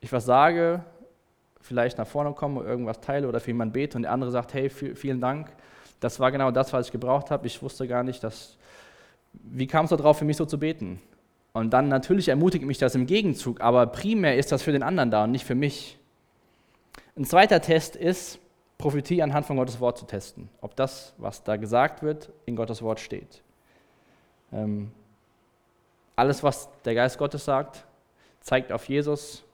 [0.00, 0.84] ich was sage
[1.64, 4.68] vielleicht nach vorne komme, irgendwas teile oder für jemanden bete und der andere sagt, hey,
[4.68, 5.50] vielen Dank,
[5.98, 7.46] das war genau das, was ich gebraucht habe.
[7.46, 8.58] Ich wusste gar nicht, dass,
[9.32, 11.00] wie kam es darauf, für mich so zu beten?
[11.54, 15.10] Und dann natürlich ermutigt mich das im Gegenzug, aber primär ist das für den anderen
[15.10, 15.98] da und nicht für mich.
[17.16, 18.38] Ein zweiter Test ist,
[18.76, 22.82] Prophetie anhand von Gottes Wort zu testen, ob das, was da gesagt wird, in Gottes
[22.82, 23.40] Wort steht.
[24.52, 24.90] Ähm,
[26.16, 27.84] alles, was der Geist Gottes sagt,
[28.40, 29.44] zeigt auf Jesus,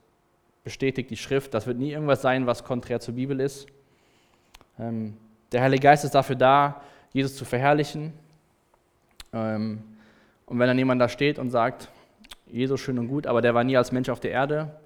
[0.63, 1.53] bestätigt die Schrift.
[1.53, 3.67] Das wird nie irgendwas sein, was konträr zur Bibel ist.
[4.79, 5.17] Ähm,
[5.51, 6.81] der Heilige Geist ist dafür da,
[7.13, 8.13] Jesus zu verherrlichen.
[9.33, 9.83] Ähm,
[10.45, 11.89] und wenn dann jemand da steht und sagt,
[12.45, 14.79] Jesus schön und gut, aber der war nie als Mensch auf der Erde,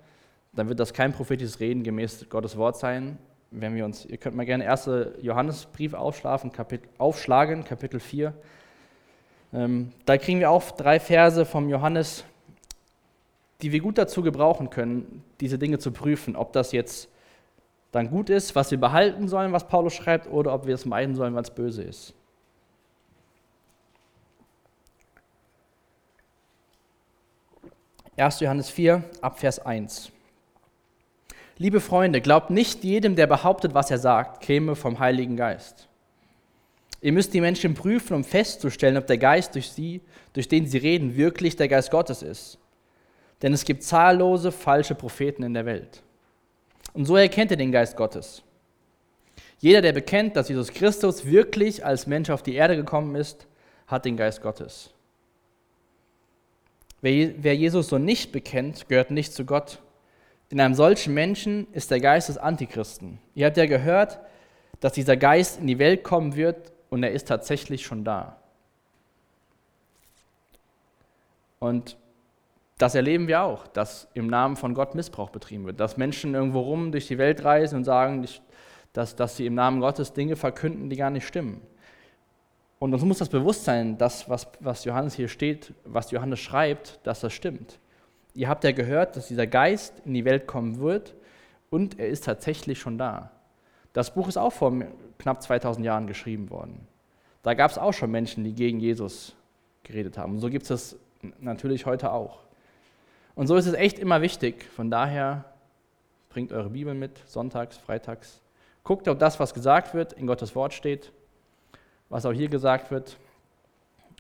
[0.54, 3.18] dann wird das kein prophetisches Reden gemäß Gottes Wort sein.
[3.52, 4.90] Wenn wir uns, ihr könnt mal gerne 1.
[5.22, 8.34] Johannesbrief aufschlagen, Kapitel, aufschlagen, Kapitel 4.
[9.54, 12.26] Ähm, da kriegen wir auch drei Verse vom Johannes,
[13.62, 17.10] die wir gut dazu gebrauchen können, diese Dinge zu prüfen, ob das jetzt
[17.92, 21.16] dann gut ist, was wir behalten sollen, was Paulus schreibt, oder ob wir es meiden
[21.16, 22.14] sollen, was böse ist.
[28.18, 30.12] Erst Johannes 4, Abvers 1.
[31.58, 35.88] Liebe Freunde, glaubt nicht jedem, der behauptet, was er sagt, käme vom Heiligen Geist.
[37.02, 40.02] Ihr müsst die Menschen prüfen, um festzustellen, ob der Geist durch sie,
[40.34, 42.58] durch den sie reden, wirklich der Geist Gottes ist.
[43.42, 46.02] Denn es gibt zahllose falsche Propheten in der Welt.
[46.94, 48.42] Und so erkennt ihr den Geist Gottes.
[49.60, 53.48] Jeder, der bekennt, dass Jesus Christus wirklich als Mensch auf die Erde gekommen ist,
[53.88, 54.92] hat den Geist Gottes.
[57.02, 59.80] Wer Jesus so nicht bekennt, gehört nicht zu Gott.
[60.50, 63.20] In einem solchen Menschen ist der Geist des Antichristen.
[63.36, 64.20] Ihr habt ja gehört,
[64.80, 68.38] dass dieser Geist in die Welt kommen wird und er ist tatsächlich schon da.
[71.60, 71.98] Und
[72.78, 76.60] das erleben wir auch, dass im Namen von Gott Missbrauch betrieben wird, dass Menschen irgendwo
[76.62, 78.28] rum durch die Welt reisen und sagen,
[78.92, 81.62] dass, dass sie im Namen Gottes Dinge verkünden, die gar nicht stimmen.
[82.80, 87.00] Und uns muss das bewusst sein, dass was, was Johannes hier steht, was Johannes schreibt,
[87.04, 87.80] dass das stimmt.
[88.34, 91.16] Ihr habt ja gehört, dass dieser Geist in die Welt kommen wird
[91.70, 93.32] und er ist tatsächlich schon da.
[93.94, 94.74] Das Buch ist auch vor
[95.18, 96.86] knapp 2000 Jahren geschrieben worden.
[97.44, 99.36] Da gab es auch schon Menschen, die gegen Jesus
[99.84, 100.34] geredet haben.
[100.34, 100.98] Und so gibt es das
[101.40, 102.45] natürlich heute auch.
[103.36, 104.64] Und so ist es echt immer wichtig.
[104.76, 105.44] Von daher
[106.30, 108.42] bringt eure Bibel mit, sonntags, freitags.
[108.84, 111.12] Guckt, ob das, was gesagt wird, in Gottes Wort steht,
[112.10, 113.18] was auch hier gesagt wird.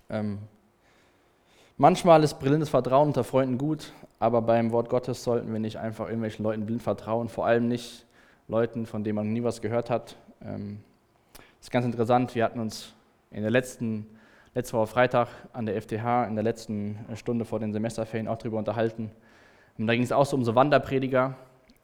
[0.10, 0.40] Ähm,
[1.78, 6.06] manchmal ist blindes Vertrauen unter Freunden gut, aber beim Wort Gottes sollten wir nicht einfach
[6.06, 8.06] irgendwelchen Leuten blind vertrauen, vor allem nicht
[8.48, 10.18] Leuten, von denen man nie was gehört hat.
[10.42, 10.80] Ähm,
[11.34, 12.94] das ist ganz interessant, wir hatten uns
[13.32, 14.08] in der letzten
[14.56, 18.58] letzte Woche Freitag an der FTH in der letzten Stunde vor den Semesterferien auch darüber
[18.58, 19.12] unterhalten.
[19.78, 21.36] Und da ging es auch so um so Wanderprediger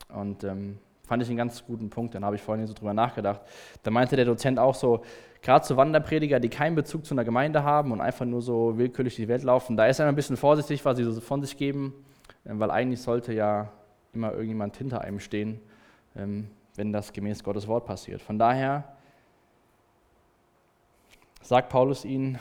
[0.07, 2.15] und ähm, fand ich einen ganz guten Punkt.
[2.15, 3.41] Dann habe ich vorhin so drüber nachgedacht.
[3.83, 5.03] Da meinte der Dozent auch so,
[5.41, 9.17] gerade so Wanderprediger, die keinen Bezug zu einer Gemeinde haben und einfach nur so willkürlich
[9.17, 11.93] die Welt laufen, da ist er ein bisschen vorsichtig, was sie so von sich geben,
[12.45, 13.69] ähm, weil eigentlich sollte ja
[14.13, 15.59] immer irgendjemand hinter einem stehen,
[16.15, 18.21] ähm, wenn das gemäß Gottes Wort passiert.
[18.21, 18.85] Von daher
[21.41, 22.39] sagt Paulus ihnen,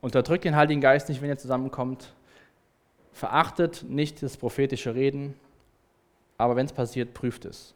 [0.00, 2.14] Unterdrückt den Heiligen Geist nicht, wenn ihr zusammenkommt.
[3.12, 5.34] Verachtet nicht das prophetische Reden,
[6.38, 7.74] aber wenn es passiert, prüft es.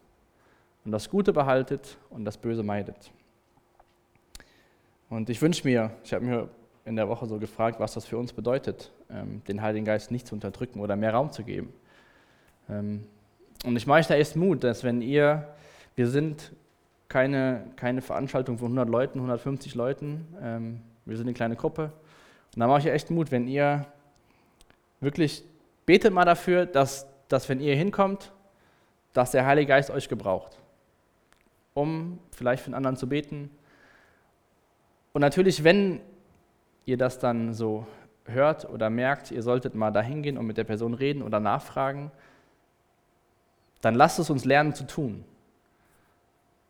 [0.84, 3.10] Und das Gute behaltet und das Böse meidet.
[5.10, 6.48] Und ich wünsche mir, ich habe mir
[6.84, 10.26] in der Woche so gefragt, was das für uns bedeutet, ähm, den Heiligen Geist nicht
[10.26, 11.72] zu unterdrücken oder mehr Raum zu geben.
[12.68, 13.06] Ähm,
[13.64, 15.48] und ich mache euch da echt Mut, dass wenn ihr,
[15.94, 16.52] wir sind
[17.08, 21.92] keine, keine Veranstaltung von 100 Leuten, 150 Leuten, ähm, wir sind eine kleine Gruppe,
[22.54, 23.86] und da mache ich echt Mut, wenn ihr
[25.00, 25.42] wirklich
[25.86, 28.32] betet mal dafür, dass, dass wenn ihr hinkommt,
[29.12, 30.58] dass der Heilige Geist euch gebraucht,
[31.74, 33.50] um vielleicht für den anderen zu beten.
[35.12, 36.00] Und natürlich, wenn
[36.84, 37.86] ihr das dann so
[38.26, 42.10] hört oder merkt, ihr solltet mal dahin gehen und mit der Person reden oder nachfragen,
[43.80, 45.24] dann lasst es uns lernen zu tun.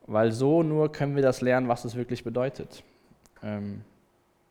[0.07, 2.83] Weil so nur können wir das lernen, was es wirklich bedeutet.
[3.42, 3.83] Ähm,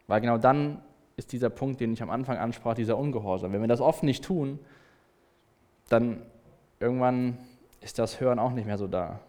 [0.08, 0.82] weil genau dann
[1.16, 3.54] ist dieser Punkt, den ich am Anfang ansprach, dieser Ungehorsam.
[3.54, 4.60] Wenn wir das oft nicht tun,
[5.90, 6.22] dann
[6.80, 7.38] irgendwann
[7.82, 9.20] ist das Hören auch nicht mehr so da.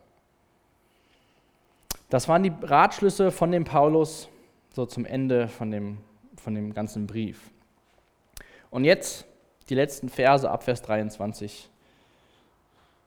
[2.09, 4.29] Das waren die Ratschlüsse von dem Paulus
[4.73, 5.99] so zum Ende von dem,
[6.37, 7.51] von dem ganzen Brief.
[8.71, 9.27] Und jetzt
[9.69, 11.71] die letzten Verse ab Vers 23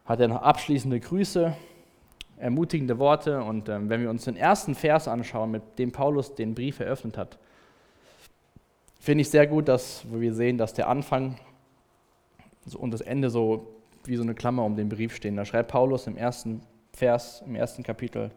[0.06, 1.54] hat er noch abschließende Grüße,
[2.38, 3.44] ermutigende Worte.
[3.44, 7.18] Und ähm, wenn wir uns den ersten Vers anschauen, mit dem Paulus den Brief eröffnet
[7.18, 7.38] hat,
[9.00, 11.38] Finde ich sehr gut, dass wir sehen, dass der Anfang
[12.76, 13.68] und das Ende so
[14.04, 15.36] wie so eine Klammer um den Brief stehen.
[15.36, 16.62] Da schreibt Paulus im ersten
[16.94, 18.32] Vers, im ersten Kapitel,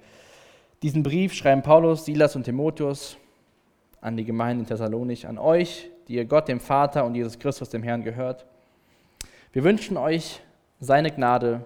[0.83, 3.17] diesen Brief schreiben Paulus, Silas und Timotheus
[4.01, 7.69] an die Gemeinde in Thessalonich, an euch, die ihr Gott, dem Vater und Jesus Christus,
[7.69, 8.47] dem Herrn gehört.
[9.53, 10.41] Wir wünschen euch
[10.81, 11.63] seine Gnade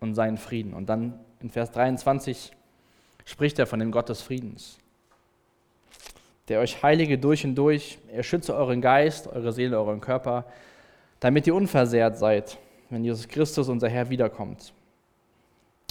[0.00, 0.74] und seinen Frieden.
[0.74, 2.52] Und dann in Vers 23
[3.24, 4.78] spricht er von dem Gott des Friedens
[6.48, 10.44] der euch heilige durch und durch, er schütze euren Geist, eure Seele, euren Körper,
[11.20, 12.58] damit ihr unversehrt seid,
[12.90, 14.72] wenn Jesus Christus, unser Herr, wiederkommt.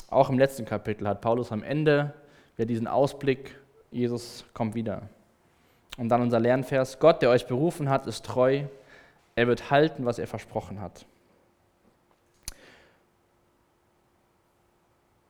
[0.09, 2.13] Auch im letzten Kapitel hat Paulus am Ende
[2.55, 3.55] wieder diesen Ausblick,
[3.91, 5.03] Jesus kommt wieder.
[5.97, 8.63] Und dann unser Lernvers, Gott, der euch berufen hat, ist treu,
[9.35, 11.05] er wird halten, was er versprochen hat.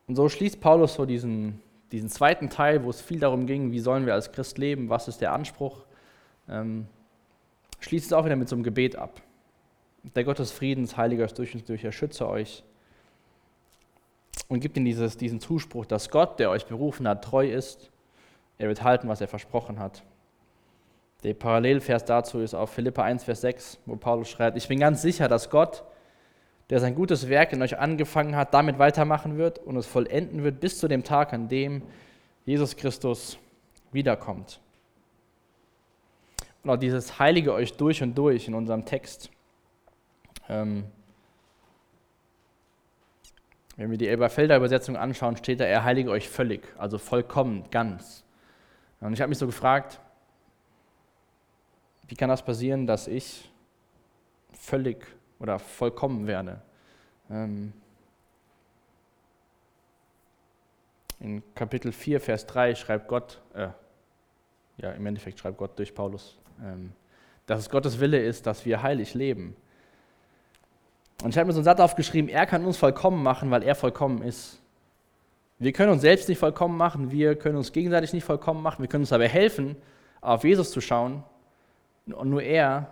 [0.06, 1.62] Und so schließt Paulus so diesen
[1.94, 5.06] diesen zweiten Teil, wo es viel darum ging, wie sollen wir als Christ leben, was
[5.06, 5.84] ist der Anspruch,
[6.48, 6.88] ähm,
[7.78, 9.22] schließt es auch wieder mit so einem Gebet ab.
[10.16, 12.64] Der Gott des Friedens, Heiliger ist durch und durch, er schütze euch.
[14.48, 17.92] Und gibt ihnen dieses, diesen Zuspruch, dass Gott, der euch berufen hat, treu ist.
[18.58, 20.02] Er wird halten, was er versprochen hat.
[21.22, 25.00] Der Parallelvers dazu ist auf Philippa 1, Vers 6, wo Paulus schreibt, ich bin ganz
[25.00, 25.84] sicher, dass Gott,
[26.70, 30.60] der sein gutes Werk in euch angefangen hat, damit weitermachen wird und es vollenden wird
[30.60, 31.82] bis zu dem Tag, an dem
[32.44, 33.38] Jesus Christus
[33.92, 34.60] wiederkommt.
[36.64, 39.30] oder dieses Heilige euch durch und durch in unserem Text.
[40.48, 40.84] Ähm,
[43.76, 48.24] wenn wir die Elberfelder Übersetzung anschauen, steht da, er heilige euch völlig, also vollkommen, ganz.
[49.00, 50.00] Und ich habe mich so gefragt,
[52.06, 53.50] wie kann das passieren, dass ich
[54.52, 55.06] völlig
[55.38, 56.60] oder vollkommen werde?
[57.30, 57.72] Ähm,
[61.20, 63.68] in Kapitel 4, Vers 3 schreibt Gott, äh,
[64.78, 66.92] ja, im Endeffekt schreibt Gott durch Paulus, ähm,
[67.46, 69.56] dass es Gottes Wille ist, dass wir heilig leben.
[71.22, 73.74] Und ich habe mir so einen Satz aufgeschrieben, er kann uns vollkommen machen, weil er
[73.74, 74.60] vollkommen ist.
[75.58, 78.88] Wir können uns selbst nicht vollkommen machen, wir können uns gegenseitig nicht vollkommen machen, wir
[78.88, 79.76] können uns aber helfen,
[80.20, 81.22] auf Jesus zu schauen.
[82.06, 82.90] Und nur er,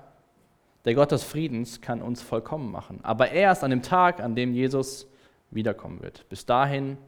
[0.84, 3.00] der Gott des Friedens, kann uns vollkommen machen.
[3.02, 5.06] Aber erst an dem Tag, an dem Jesus
[5.50, 6.28] wiederkommen wird.
[6.28, 6.98] Bis dahin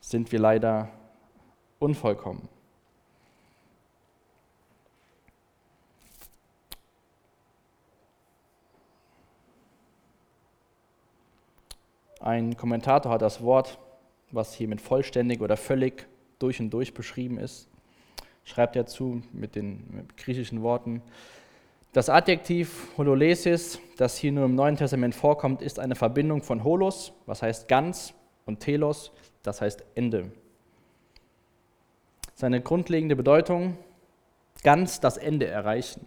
[0.00, 0.88] sind wir leider
[1.78, 2.48] unvollkommen.
[12.20, 13.78] Ein Kommentator hat das Wort,
[14.32, 16.08] was hier mit vollständig oder völlig
[16.40, 17.68] durch und durch beschrieben ist,
[18.44, 21.02] schreibt er zu mit den mit griechischen Worten.
[21.96, 27.14] Das Adjektiv hololesis, das hier nur im Neuen Testament vorkommt, ist eine Verbindung von holos,
[27.24, 28.12] was heißt ganz,
[28.44, 30.30] und telos, das heißt Ende.
[32.34, 33.78] Seine grundlegende Bedeutung,
[34.62, 36.06] ganz das Ende erreichen.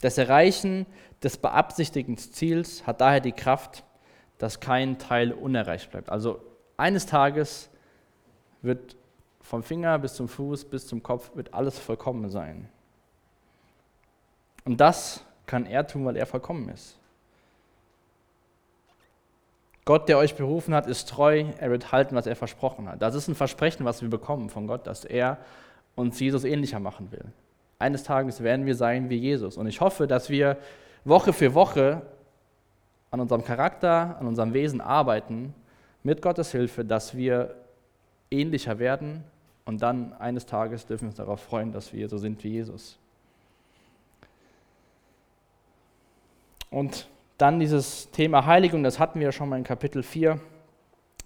[0.00, 0.86] Das Erreichen
[1.22, 3.84] des beabsichtigten Ziels hat daher die Kraft,
[4.38, 6.10] dass kein Teil unerreicht bleibt.
[6.10, 6.40] Also
[6.76, 7.70] eines Tages
[8.62, 8.96] wird
[9.42, 12.68] vom Finger bis zum Fuß bis zum Kopf wird alles vollkommen sein.
[14.64, 16.96] Und das kann er tun, weil er vollkommen ist.
[19.84, 23.02] Gott, der euch berufen hat, ist treu, er wird halten, was er versprochen hat.
[23.02, 25.38] Das ist ein Versprechen, was wir bekommen von Gott, dass er
[25.96, 27.24] uns Jesus ähnlicher machen will.
[27.80, 29.56] Eines Tages werden wir sein wie Jesus.
[29.56, 30.56] Und ich hoffe, dass wir
[31.04, 32.02] Woche für Woche
[33.10, 35.52] an unserem Charakter, an unserem Wesen arbeiten,
[36.04, 37.56] mit Gottes Hilfe, dass wir
[38.30, 39.24] ähnlicher werden
[39.64, 42.98] und dann eines Tages dürfen wir uns darauf freuen, dass wir so sind wie Jesus.
[46.72, 47.06] Und
[47.36, 50.40] dann dieses Thema Heiligung, das hatten wir ja schon mal in Kapitel 4, ein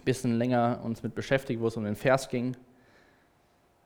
[0.04, 2.56] bisschen länger uns mit beschäftigt, wo es um den Vers ging.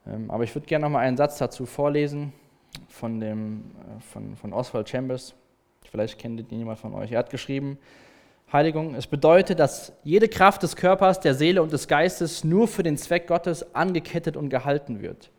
[0.07, 2.33] Ähm, aber ich würde gerne noch mal einen Satz dazu vorlesen
[2.89, 5.35] von, dem, äh, von, von Oswald Chambers.
[5.83, 7.11] Vielleicht kennt ihn jemand von euch.
[7.11, 7.77] Er hat geschrieben,
[8.51, 12.81] Heiligung, es bedeutet, dass jede Kraft des Körpers, der Seele und des Geistes nur für
[12.81, 15.29] den Zweck Gottes angekettet und gehalten wird.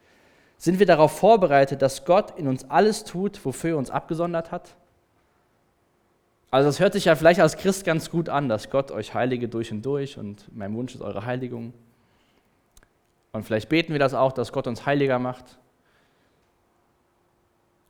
[0.57, 4.77] Sind wir darauf vorbereitet, dass Gott in uns alles tut, wofür er uns abgesondert hat?
[6.53, 9.49] Also das hört sich ja vielleicht als Christ ganz gut an, dass Gott euch heilige
[9.49, 11.73] durch und durch und mein Wunsch ist eure Heiligung.
[13.33, 15.59] Und vielleicht beten wir das auch, dass Gott uns heiliger macht.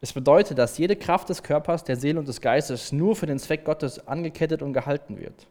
[0.01, 3.41] Es bedeutet, dass jede Kraft des Körpers, der Seele und des Geistes nur für den
[3.41, 5.49] Zweck Gottes angekettet und gehalten wird.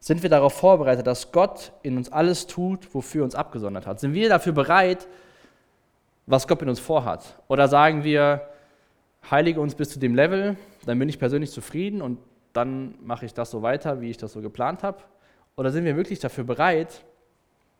[0.00, 4.00] Sind wir darauf vorbereitet, dass Gott in uns alles tut, wofür er uns abgesondert hat?
[4.00, 5.06] Sind wir dafür bereit,
[6.26, 7.40] was Gott in uns vorhat?
[7.46, 8.49] Oder sagen wir,
[9.28, 10.56] heilige uns bis zu dem Level,
[10.86, 12.18] dann bin ich persönlich zufrieden und
[12.52, 14.98] dann mache ich das so weiter, wie ich das so geplant habe?
[15.56, 17.04] Oder sind wir wirklich dafür bereit,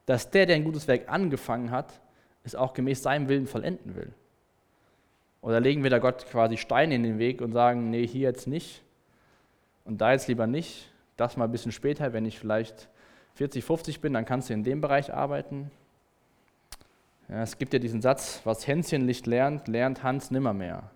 [0.07, 2.01] dass der, der ein gutes Werk angefangen hat,
[2.45, 4.13] es auch gemäß seinem Willen vollenden will?
[5.43, 8.47] Oder legen wir da Gott quasi Steine in den Weg und sagen, nee, hier jetzt
[8.47, 8.83] nicht
[9.85, 12.89] und da jetzt lieber nicht, das mal ein bisschen später, wenn ich vielleicht
[13.35, 15.71] 40, 50 bin, dann kannst du in dem Bereich arbeiten.
[17.29, 20.91] Ja, es gibt ja diesen Satz, was Hänschen nicht lernt, lernt Hans nimmermehr.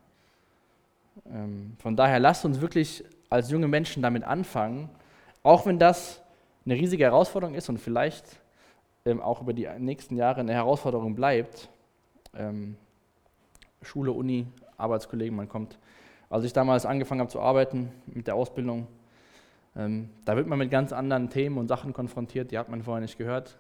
[1.27, 4.91] Ähm, von daher lasst uns wirklich als junge Menschen damit anfangen,
[5.43, 6.23] auch wenn das
[6.65, 8.41] eine riesige Herausforderung ist und vielleicht
[9.05, 11.69] ähm, auch über die nächsten Jahre eine Herausforderung bleibt.
[12.37, 12.77] Ähm,
[13.83, 14.47] Schule, Uni,
[14.77, 15.79] Arbeitskollegen, man kommt.
[16.31, 18.89] Als ich damals angefangen habe zu arbeiten mit der Ausbildung,
[19.77, 23.19] da wird man mit ganz anderen Themen und Sachen konfrontiert, die hat man vorher nicht
[23.19, 23.59] gehört.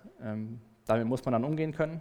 [0.86, 2.00] Damit muss man dann umgehen können.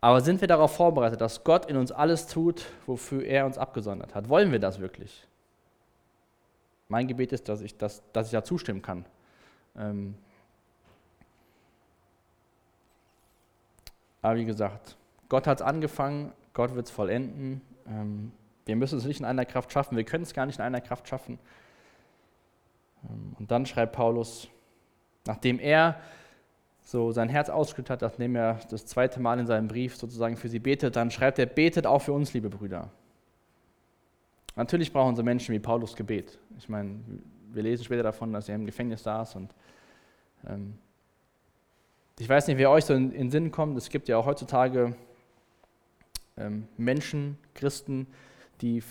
[0.00, 4.14] Aber sind wir darauf vorbereitet, dass Gott in uns alles tut, wofür er uns abgesondert
[4.14, 4.28] hat?
[4.28, 5.26] Wollen wir das wirklich?
[6.88, 9.04] Mein Gebet ist, dass ich, das, dass ich da zustimmen kann.
[9.76, 10.14] Ähm,
[14.22, 14.96] aber wie gesagt,
[15.28, 17.60] Gott hat es angefangen, Gott wird es vollenden.
[17.86, 18.32] Ähm,
[18.66, 20.80] wir müssen es nicht in einer Kraft schaffen, wir können es gar nicht in einer
[20.80, 21.38] Kraft schaffen.
[23.04, 24.48] Ähm, und dann schreibt Paulus,
[25.26, 26.00] nachdem er
[26.90, 30.48] so sein Herz ausgeschüttet hat, nachdem er das zweite Mal in seinem Brief sozusagen für
[30.48, 32.90] sie betet, dann schreibt er, betet auch für uns, liebe Brüder.
[34.56, 36.36] Natürlich brauchen so Menschen wie Paulus Gebet.
[36.58, 36.98] Ich meine,
[37.52, 39.54] wir lesen später davon, dass er im Gefängnis saß und
[40.48, 40.74] ähm,
[42.18, 43.78] ich weiß nicht, wer euch so in, in den Sinn kommt.
[43.78, 44.96] Es gibt ja auch heutzutage
[46.36, 48.08] ähm, Menschen, Christen,
[48.62, 48.82] die,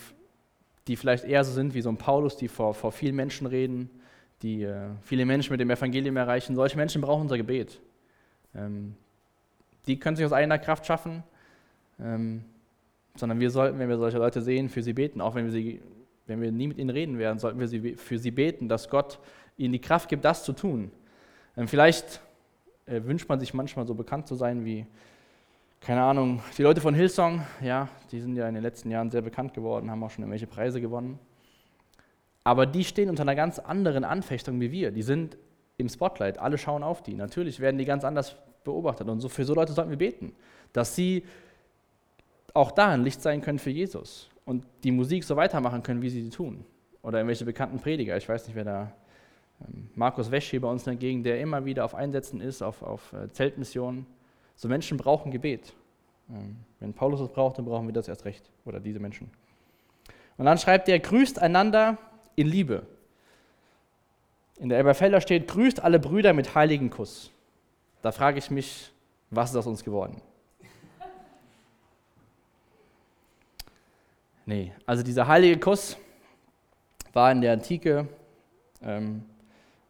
[0.87, 3.89] die vielleicht eher so sind wie so ein Paulus, die vor, vor vielen Menschen reden,
[4.41, 6.55] die äh, viele Menschen mit dem Evangelium erreichen.
[6.55, 7.81] Solche Menschen brauchen unser Gebet.
[8.55, 8.95] Ähm,
[9.87, 11.23] die können sich aus eigener Kraft schaffen,
[11.99, 12.43] ähm,
[13.15, 15.21] sondern wir sollten, wenn wir solche Leute sehen, für sie beten.
[15.21, 15.81] Auch wenn wir, sie,
[16.27, 19.19] wenn wir nie mit ihnen reden werden, sollten wir sie, für sie beten, dass Gott
[19.57, 20.91] ihnen die Kraft gibt, das zu tun.
[21.57, 22.21] Ähm, vielleicht
[22.85, 24.85] äh, wünscht man sich manchmal so bekannt zu sein wie,
[25.81, 29.21] keine Ahnung, die Leute von Hillsong, ja, die sind ja in den letzten Jahren sehr
[29.21, 31.19] bekannt geworden, haben auch schon irgendwelche Preise gewonnen.
[32.43, 34.91] Aber die stehen unter einer ganz anderen Anfechtung wie wir.
[34.91, 35.37] Die sind
[35.79, 37.15] im Spotlight, alle schauen auf die.
[37.15, 39.07] Natürlich werden die ganz anders beobachtet.
[39.07, 40.33] Und so für so Leute sollten wir beten,
[40.73, 41.23] dass sie
[42.53, 46.09] auch da ein Licht sein können für Jesus und die Musik so weitermachen können, wie
[46.09, 46.65] sie sie tun.
[47.01, 48.17] Oder irgendwelche bekannten Prediger.
[48.17, 48.91] Ich weiß nicht, wer da.
[49.61, 53.13] Ähm, Markus Wesch hier bei uns Gegend, der immer wieder auf Einsätzen ist, auf, auf
[53.13, 54.05] äh, Zeltmissionen.
[54.55, 55.73] So Menschen brauchen Gebet.
[56.29, 58.49] Ähm, wenn Paulus es braucht, dann brauchen wir das erst recht.
[58.65, 59.29] Oder diese Menschen.
[60.37, 61.97] Und dann schreibt er, grüßt einander
[62.35, 62.85] in Liebe.
[64.59, 67.31] In der Elberfelder steht, grüßt alle Brüder mit heiligen Kuss.
[68.01, 68.91] Da frage ich mich,
[69.29, 70.21] was ist aus uns geworden?
[74.45, 75.95] Nee, also dieser heilige Kuss
[77.13, 78.07] war in der Antike,
[78.81, 79.23] ähm,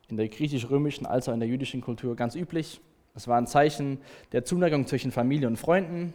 [0.07, 2.80] in der griechisch-römischen als auch in der jüdischen Kultur ganz üblich.
[3.15, 3.99] Es war ein Zeichen
[4.34, 6.13] der Zuneigung zwischen Familie und Freunden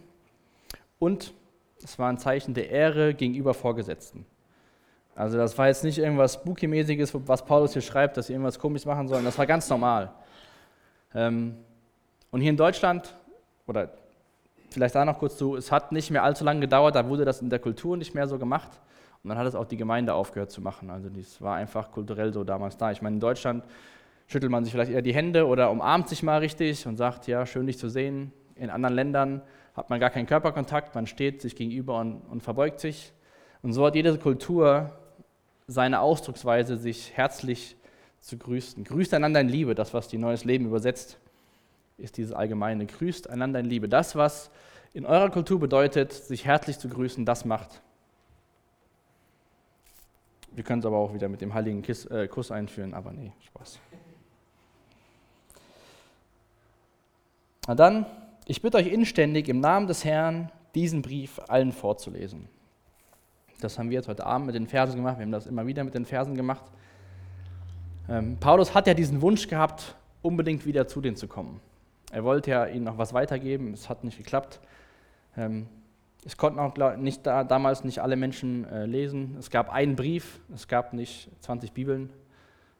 [0.97, 1.33] und
[1.83, 4.25] es war ein Zeichen der Ehre gegenüber Vorgesetzten.
[5.15, 8.85] Also das war jetzt nicht irgendwas Spooky-mäßiges, was Paulus hier schreibt, dass sie irgendwas komisch
[8.85, 9.23] machen sollen.
[9.23, 10.11] Das war ganz normal.
[11.13, 11.55] Ähm,
[12.31, 13.15] und hier in Deutschland,
[13.65, 13.89] oder
[14.69, 17.41] vielleicht da noch kurz zu, es hat nicht mehr allzu lange gedauert, da wurde das
[17.41, 18.69] in der Kultur nicht mehr so gemacht.
[19.23, 20.89] Und dann hat es auch die Gemeinde aufgehört zu machen.
[20.89, 22.91] Also das war einfach kulturell so damals da.
[22.91, 23.63] Ich meine, in Deutschland
[24.27, 27.45] schüttelt man sich vielleicht eher die Hände oder umarmt sich mal richtig und sagt, ja,
[27.45, 28.33] schön dich zu sehen.
[28.55, 29.41] In anderen Ländern
[29.75, 33.13] hat man gar keinen Körperkontakt, man steht sich gegenüber und, und verbeugt sich.
[33.61, 34.91] Und so hat jede Kultur
[35.67, 37.75] seine Ausdrucksweise, sich herzlich
[38.19, 38.83] zu grüßen.
[38.83, 41.17] Grüßt einander in Liebe, das, was die Neues Leben übersetzt,
[41.97, 42.85] ist dieses allgemeine.
[42.85, 43.89] Grüßt einander in Liebe.
[43.89, 44.51] Das, was
[44.93, 47.81] in eurer Kultur bedeutet, sich herzlich zu grüßen, das macht.
[50.51, 53.33] Wir können es aber auch wieder mit dem heiligen Kiss, äh, Kuss einführen, aber nee,
[53.47, 53.79] Spaß.
[57.67, 58.05] Na dann,
[58.45, 62.47] ich bitte euch inständig im Namen des Herrn, diesen Brief allen vorzulesen.
[63.61, 65.17] Das haben wir jetzt heute Abend mit den Versen gemacht.
[65.17, 66.65] Wir haben das immer wieder mit den Versen gemacht.
[68.09, 71.61] Ähm, Paulus hat ja diesen Wunsch gehabt, unbedingt wieder zu denen zu kommen.
[72.11, 74.59] Er wollte ja ihnen noch was weitergeben, es hat nicht geklappt.
[75.37, 75.67] Ähm,
[76.25, 79.35] es konnten auch nicht, da, damals nicht alle Menschen äh, lesen.
[79.39, 82.09] Es gab einen Brief, es gab nicht 20 Bibeln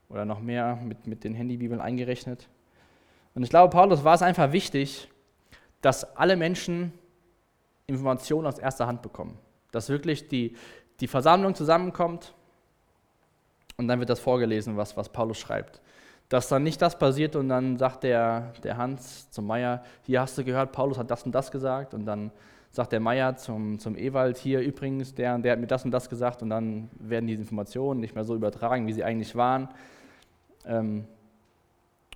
[0.10, 2.50] oder noch mehr mit, mit den Handybibeln eingerechnet.
[3.34, 5.10] Und ich glaube, Paulus war es einfach wichtig,
[5.82, 6.92] dass alle Menschen
[7.88, 9.38] Informationen aus erster Hand bekommen
[9.76, 10.56] dass wirklich die,
[11.00, 12.34] die Versammlung zusammenkommt
[13.78, 15.82] und dann wird das vorgelesen, was, was Paulus schreibt.
[16.30, 20.38] Dass dann nicht das passiert und dann sagt der, der Hans zum Meier, hier hast
[20.38, 22.32] du gehört, Paulus hat das und das gesagt und dann
[22.72, 26.10] sagt der Meier zum, zum Ewald, hier übrigens, der, der hat mir das und das
[26.10, 29.70] gesagt und dann werden diese Informationen nicht mehr so übertragen, wie sie eigentlich waren.
[30.66, 31.06] Ähm,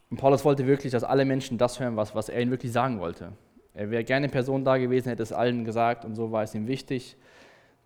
[0.09, 2.99] und Paulus wollte wirklich, dass alle Menschen das hören, was, was er ihnen wirklich sagen
[2.99, 3.33] wollte.
[3.75, 6.67] Er wäre gerne Person da gewesen, hätte es allen gesagt und so war es ihm
[6.67, 7.15] wichtig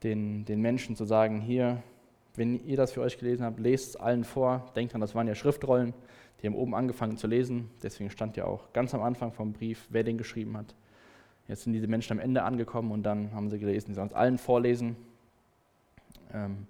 [0.04, 1.82] den, den Menschen zu sagen, hier,
[2.36, 4.72] wenn ihr das für euch gelesen habt, lest es allen vor.
[4.76, 5.94] Denkt dran, das waren ja Schriftrollen,
[6.42, 7.70] die haben oben angefangen zu lesen.
[7.82, 10.76] Deswegen stand ja auch ganz am Anfang vom Brief, wer den geschrieben hat.
[11.48, 13.88] Jetzt sind diese Menschen am Ende angekommen und dann haben sie gelesen.
[13.88, 14.96] Sie sollen es allen vorlesen.
[16.34, 16.68] Ähm,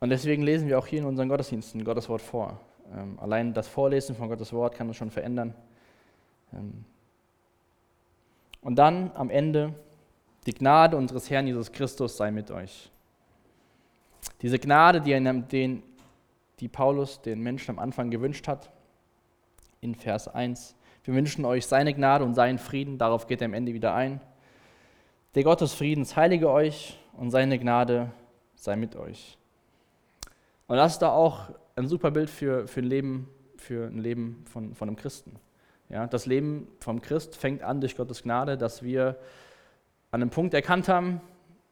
[0.00, 2.60] und deswegen lesen wir auch hier in unseren Gottesdiensten Gottes Wort vor.
[2.94, 5.54] Ähm, allein das Vorlesen von Gottes Wort kann uns schon verändern.
[6.52, 6.84] Ähm,
[8.60, 9.74] und dann am Ende
[10.46, 12.90] die Gnade unseres Herrn Jesus Christus sei mit euch.
[14.40, 15.12] Diese Gnade, die,
[15.50, 15.82] den,
[16.60, 18.70] die Paulus den Menschen am Anfang gewünscht hat,
[19.80, 20.74] in Vers 1.
[21.04, 24.20] Wir wünschen euch seine Gnade und seinen Frieden, darauf geht er am Ende wieder ein.
[25.34, 28.10] Der Gott des Friedens heilige euch und seine Gnade
[28.54, 29.38] sei mit euch.
[30.68, 34.44] Und das ist da auch ein super Bild für, für ein Leben, für ein Leben
[34.46, 35.36] von, von einem Christen.
[35.88, 39.18] Ja, das Leben vom Christ fängt an durch Gottes Gnade, dass wir
[40.12, 41.22] an einem Punkt erkannt haben,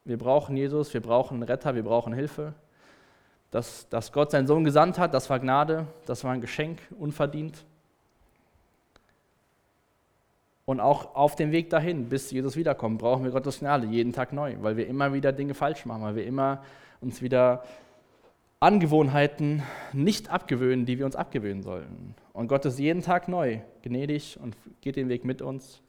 [0.04, 2.54] wir brauchen Jesus, wir brauchen einen Retter, wir brauchen Hilfe.
[3.50, 7.64] Dass, dass Gott seinen Sohn gesandt hat, das war Gnade, das war ein Geschenk, unverdient.
[10.64, 14.32] Und auch auf dem Weg dahin, bis Jesus wiederkommt, brauchen wir Gottes Gnade jeden Tag
[14.32, 16.62] neu, weil wir immer wieder Dinge falsch machen, weil wir immer
[17.00, 17.64] uns wieder
[18.60, 19.62] Angewohnheiten
[19.92, 22.14] nicht abgewöhnen, die wir uns abgewöhnen sollten.
[22.32, 25.82] Und Gott ist jeden Tag neu, gnädig und geht den Weg mit uns.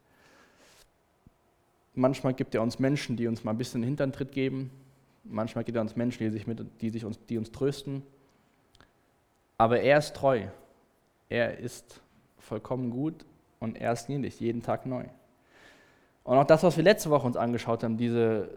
[1.94, 4.70] Manchmal gibt er uns Menschen, die uns mal ein bisschen den Hinterntritt geben.
[5.24, 8.02] Manchmal gibt er uns Menschen, die, sich mit, die, sich uns, die uns trösten.
[9.58, 10.42] Aber er ist treu.
[11.28, 12.00] Er ist
[12.38, 13.24] vollkommen gut
[13.60, 15.04] und er ist gnädig, jeden Tag neu.
[16.24, 18.48] Und auch das, was wir letzte Woche uns angeschaut haben, diese,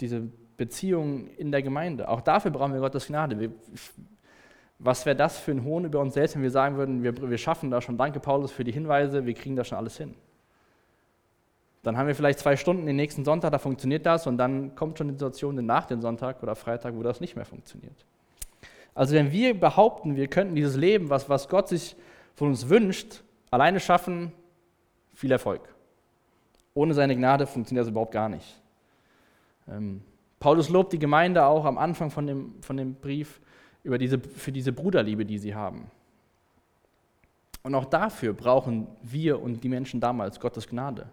[0.00, 0.22] diese
[0.56, 3.38] Beziehung in der Gemeinde, auch dafür brauchen wir Gottes Gnade.
[3.38, 3.50] Wir,
[4.78, 7.38] was wäre das für ein Hohn über uns selbst, wenn wir sagen würden, wir, wir
[7.38, 10.14] schaffen das schon, danke Paulus für die Hinweise, wir kriegen das schon alles hin.
[11.86, 14.98] Dann haben wir vielleicht zwei Stunden den nächsten Sonntag, da funktioniert das und dann kommt
[14.98, 18.04] schon die Situation nach dem Sonntag oder Freitag, wo das nicht mehr funktioniert.
[18.92, 21.94] Also wenn wir behaupten, wir könnten dieses Leben, was, was Gott sich
[22.34, 23.22] von uns wünscht,
[23.52, 24.32] alleine schaffen,
[25.14, 25.60] viel Erfolg.
[26.74, 28.60] Ohne seine Gnade funktioniert das überhaupt gar nicht.
[29.68, 30.02] Ähm,
[30.40, 33.40] Paulus lobt die Gemeinde auch am Anfang von dem, von dem Brief
[33.84, 35.88] über diese, für diese Bruderliebe, die sie haben.
[37.62, 41.06] Und auch dafür brauchen wir und die Menschen damals Gottes Gnade.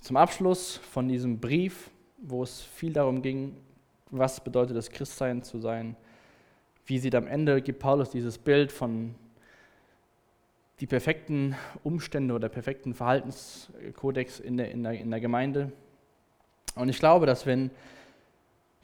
[0.00, 3.56] Zum Abschluss von diesem Brief, wo es viel darum ging,
[4.10, 5.96] was bedeutet es, Christsein zu sein,
[6.86, 9.14] wie sieht am Ende, gibt Paulus dieses Bild von
[10.80, 15.72] die perfekten Umstände oder perfekten Verhaltenskodex in der, in der, in der Gemeinde.
[16.76, 17.70] Und ich glaube, dass wenn,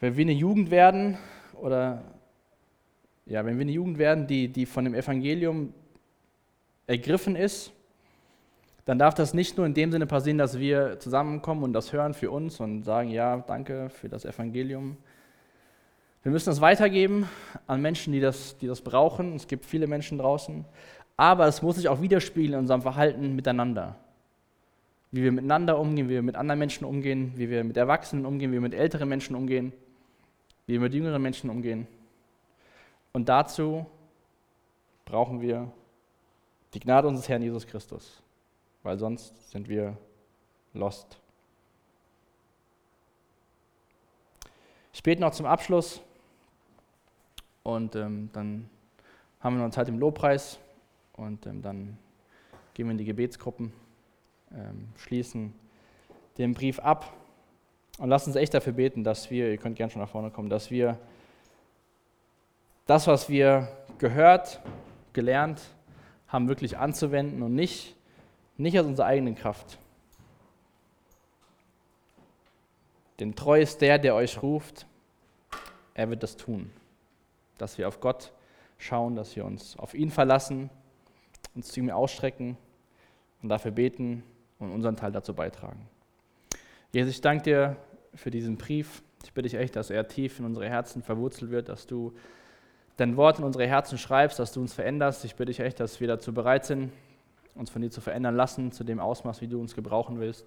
[0.00, 1.16] wenn wir eine Jugend werden
[1.54, 2.02] oder
[3.26, 5.72] ja, wenn wir eine Jugend werden, die, die von dem Evangelium
[6.86, 7.72] ergriffen ist,
[8.84, 12.14] dann darf das nicht nur in dem Sinne passieren, dass wir zusammenkommen und das hören
[12.14, 14.96] für uns und sagen, ja, danke für das Evangelium.
[16.22, 17.28] Wir müssen das weitergeben
[17.66, 19.34] an Menschen, die das, die das brauchen.
[19.36, 20.64] Es gibt viele Menschen draußen
[21.16, 23.96] aber es muss sich auch widerspiegeln in unserem Verhalten miteinander.
[25.12, 28.50] Wie wir miteinander umgehen, wie wir mit anderen Menschen umgehen, wie wir mit Erwachsenen umgehen,
[28.50, 29.72] wie wir mit älteren Menschen umgehen,
[30.66, 31.86] wie wir mit jüngeren Menschen umgehen.
[33.12, 33.86] Und dazu
[35.04, 35.70] brauchen wir
[36.72, 38.20] die Gnade unseres Herrn Jesus Christus,
[38.84, 39.96] weil sonst sind wir
[40.72, 41.18] lost.
[44.92, 46.00] Ich bete noch zum Abschluss
[47.64, 48.70] und ähm, dann
[49.40, 50.58] haben wir noch Zeit im Lobpreis.
[51.16, 51.98] Und ähm, dann
[52.74, 53.72] gehen wir in die Gebetsgruppen,
[54.52, 55.52] ähm, schließen
[56.38, 57.12] den Brief ab
[57.98, 60.48] und lassen uns echt dafür beten, dass wir, ihr könnt gerne schon nach vorne kommen,
[60.48, 60.98] dass wir
[62.86, 63.68] das, was wir
[63.98, 64.60] gehört,
[65.12, 65.60] gelernt
[66.26, 67.94] haben, wirklich anzuwenden und nicht,
[68.56, 69.78] nicht aus unserer eigenen Kraft.
[73.20, 74.86] Denn treu ist der, der euch ruft,
[75.94, 76.70] er wird das tun.
[77.58, 78.32] Dass wir auf Gott
[78.78, 80.70] schauen, dass wir uns auf ihn verlassen
[81.54, 82.56] uns zu ihm ausstrecken
[83.42, 84.22] und dafür beten
[84.58, 85.88] und unseren Teil dazu beitragen.
[86.92, 87.76] Jesus, ich danke dir
[88.14, 89.02] für diesen Brief.
[89.24, 92.12] Ich bitte dich echt, dass er tief in unsere Herzen verwurzelt wird, dass du
[92.96, 95.24] dein Wort in unsere Herzen schreibst, dass du uns veränderst.
[95.24, 96.92] Ich bitte dich echt, dass wir dazu bereit sind,
[97.54, 100.46] uns von dir zu verändern lassen, zu dem Ausmaß, wie du uns gebrauchen willst.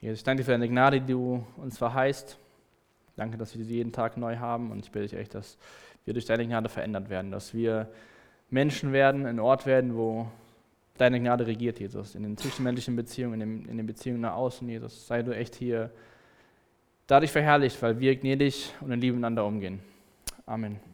[0.00, 2.38] Jesus, ich danke dir für deine Gnade, die du uns verheißt.
[3.16, 5.56] Danke, dass wir sie jeden Tag neu haben und ich bitte dich echt, dass
[6.04, 7.88] wir durch deine Gnade verändert werden, dass wir
[8.50, 10.28] Menschen werden, ein Ort werden, wo
[10.96, 14.68] deine Gnade regiert, Jesus, in den zwischenmenschlichen Beziehungen, in den, in den Beziehungen nach außen,
[14.68, 15.06] Jesus.
[15.06, 15.90] Sei du echt hier
[17.06, 19.80] dadurch verherrlicht, weil wir gnädig und in Liebe miteinander umgehen.
[20.46, 20.93] Amen.